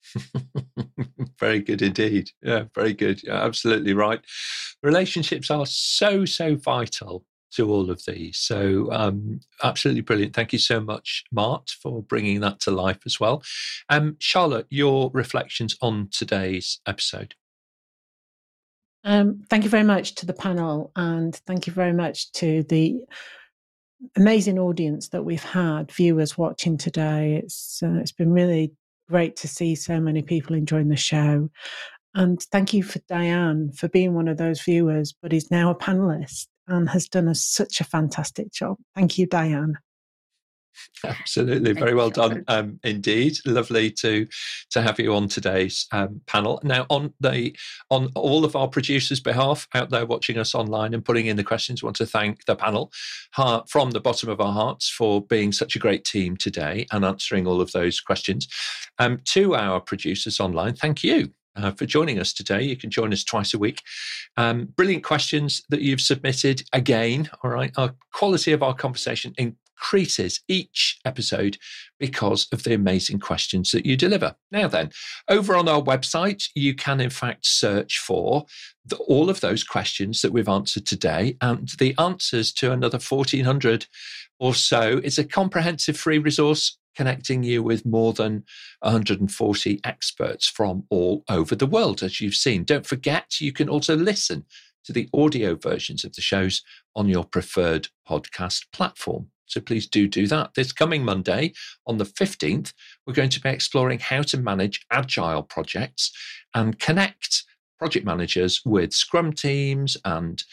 [1.40, 2.30] very good indeed.
[2.42, 3.24] Yeah, very good.
[3.24, 4.22] Yeah, absolutely right.
[4.84, 8.38] Relationships are so, so vital to all of these.
[8.38, 10.34] So, um, absolutely brilliant.
[10.34, 13.44] Thank you so much, Mart, for bringing that to life as well.
[13.90, 17.36] Um, Charlotte, your reflections on today's episode.
[19.04, 23.02] Um, thank you very much to the panel, and thank you very much to the
[24.16, 27.36] amazing audience that we've had, viewers watching today.
[27.44, 28.74] It's uh, it's been really
[29.12, 31.50] great to see so many people enjoying the show.
[32.16, 35.76] And thank you for Dianne for being one of those viewers, but is now a
[35.76, 38.78] panelist and has done a, such a fantastic job.
[38.96, 39.76] Thank you, Dianne.
[41.04, 43.38] Absolutely, very well done um, indeed.
[43.46, 44.28] Lovely to
[44.72, 46.60] to have you on today's um, panel.
[46.64, 47.56] Now, on the
[47.90, 51.44] on all of our producers' behalf out there watching us online and putting in the
[51.44, 52.92] questions, want to thank the panel
[53.38, 57.04] uh, from the bottom of our hearts for being such a great team today and
[57.04, 58.48] answering all of those questions.
[59.00, 62.62] Um, to our producers online, thank you uh, for joining us today.
[62.62, 63.82] You can join us twice a week.
[64.38, 67.30] Um, brilliant questions that you've submitted again.
[67.44, 67.72] All right.
[67.78, 69.34] Our quality of our conversation
[69.82, 71.58] increases each episode
[72.00, 74.36] because of the amazing questions that you deliver.
[74.52, 74.92] Now, then,
[75.28, 78.46] over on our website, you can in fact search for
[78.86, 83.88] the, all of those questions that we've answered today and the answers to another 1400
[84.40, 85.02] or so.
[85.04, 88.44] It's a comprehensive free resource connecting you with more than
[88.82, 92.64] 140 experts from all over the world, as you've seen.
[92.64, 94.46] Don't forget, you can also listen
[94.84, 96.64] to the audio versions of the shows
[96.96, 99.28] on your preferred podcast platform.
[99.52, 100.54] So please do do that.
[100.56, 101.54] This coming Monday,
[101.86, 102.74] on the 15th,
[103.06, 106.12] we're going to be exploring how to manage agile projects
[106.56, 107.44] and connect
[107.78, 110.44] project managers with scrum teams and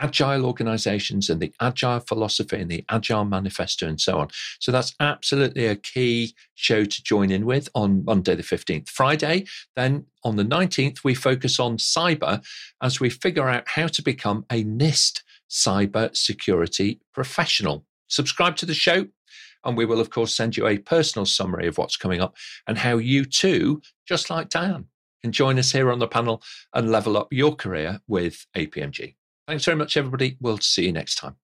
[0.00, 4.28] agile organizations and the agile philosophy and the agile manifesto and so on.
[4.58, 8.88] So that's absolutely a key show to join in with on Monday, the 15th.
[8.88, 9.46] Friday,
[9.76, 12.44] then on the 19th, we focus on cyber
[12.82, 17.84] as we figure out how to become a NIST cyber security professional.
[18.10, 19.06] Subscribe to the show.
[19.64, 22.36] And we will, of course, send you a personal summary of what's coming up
[22.66, 24.86] and how you too, just like Dianne,
[25.22, 26.42] can join us here on the panel
[26.74, 29.16] and level up your career with APMG.
[29.46, 30.38] Thanks very much, everybody.
[30.40, 31.36] We'll see you next time.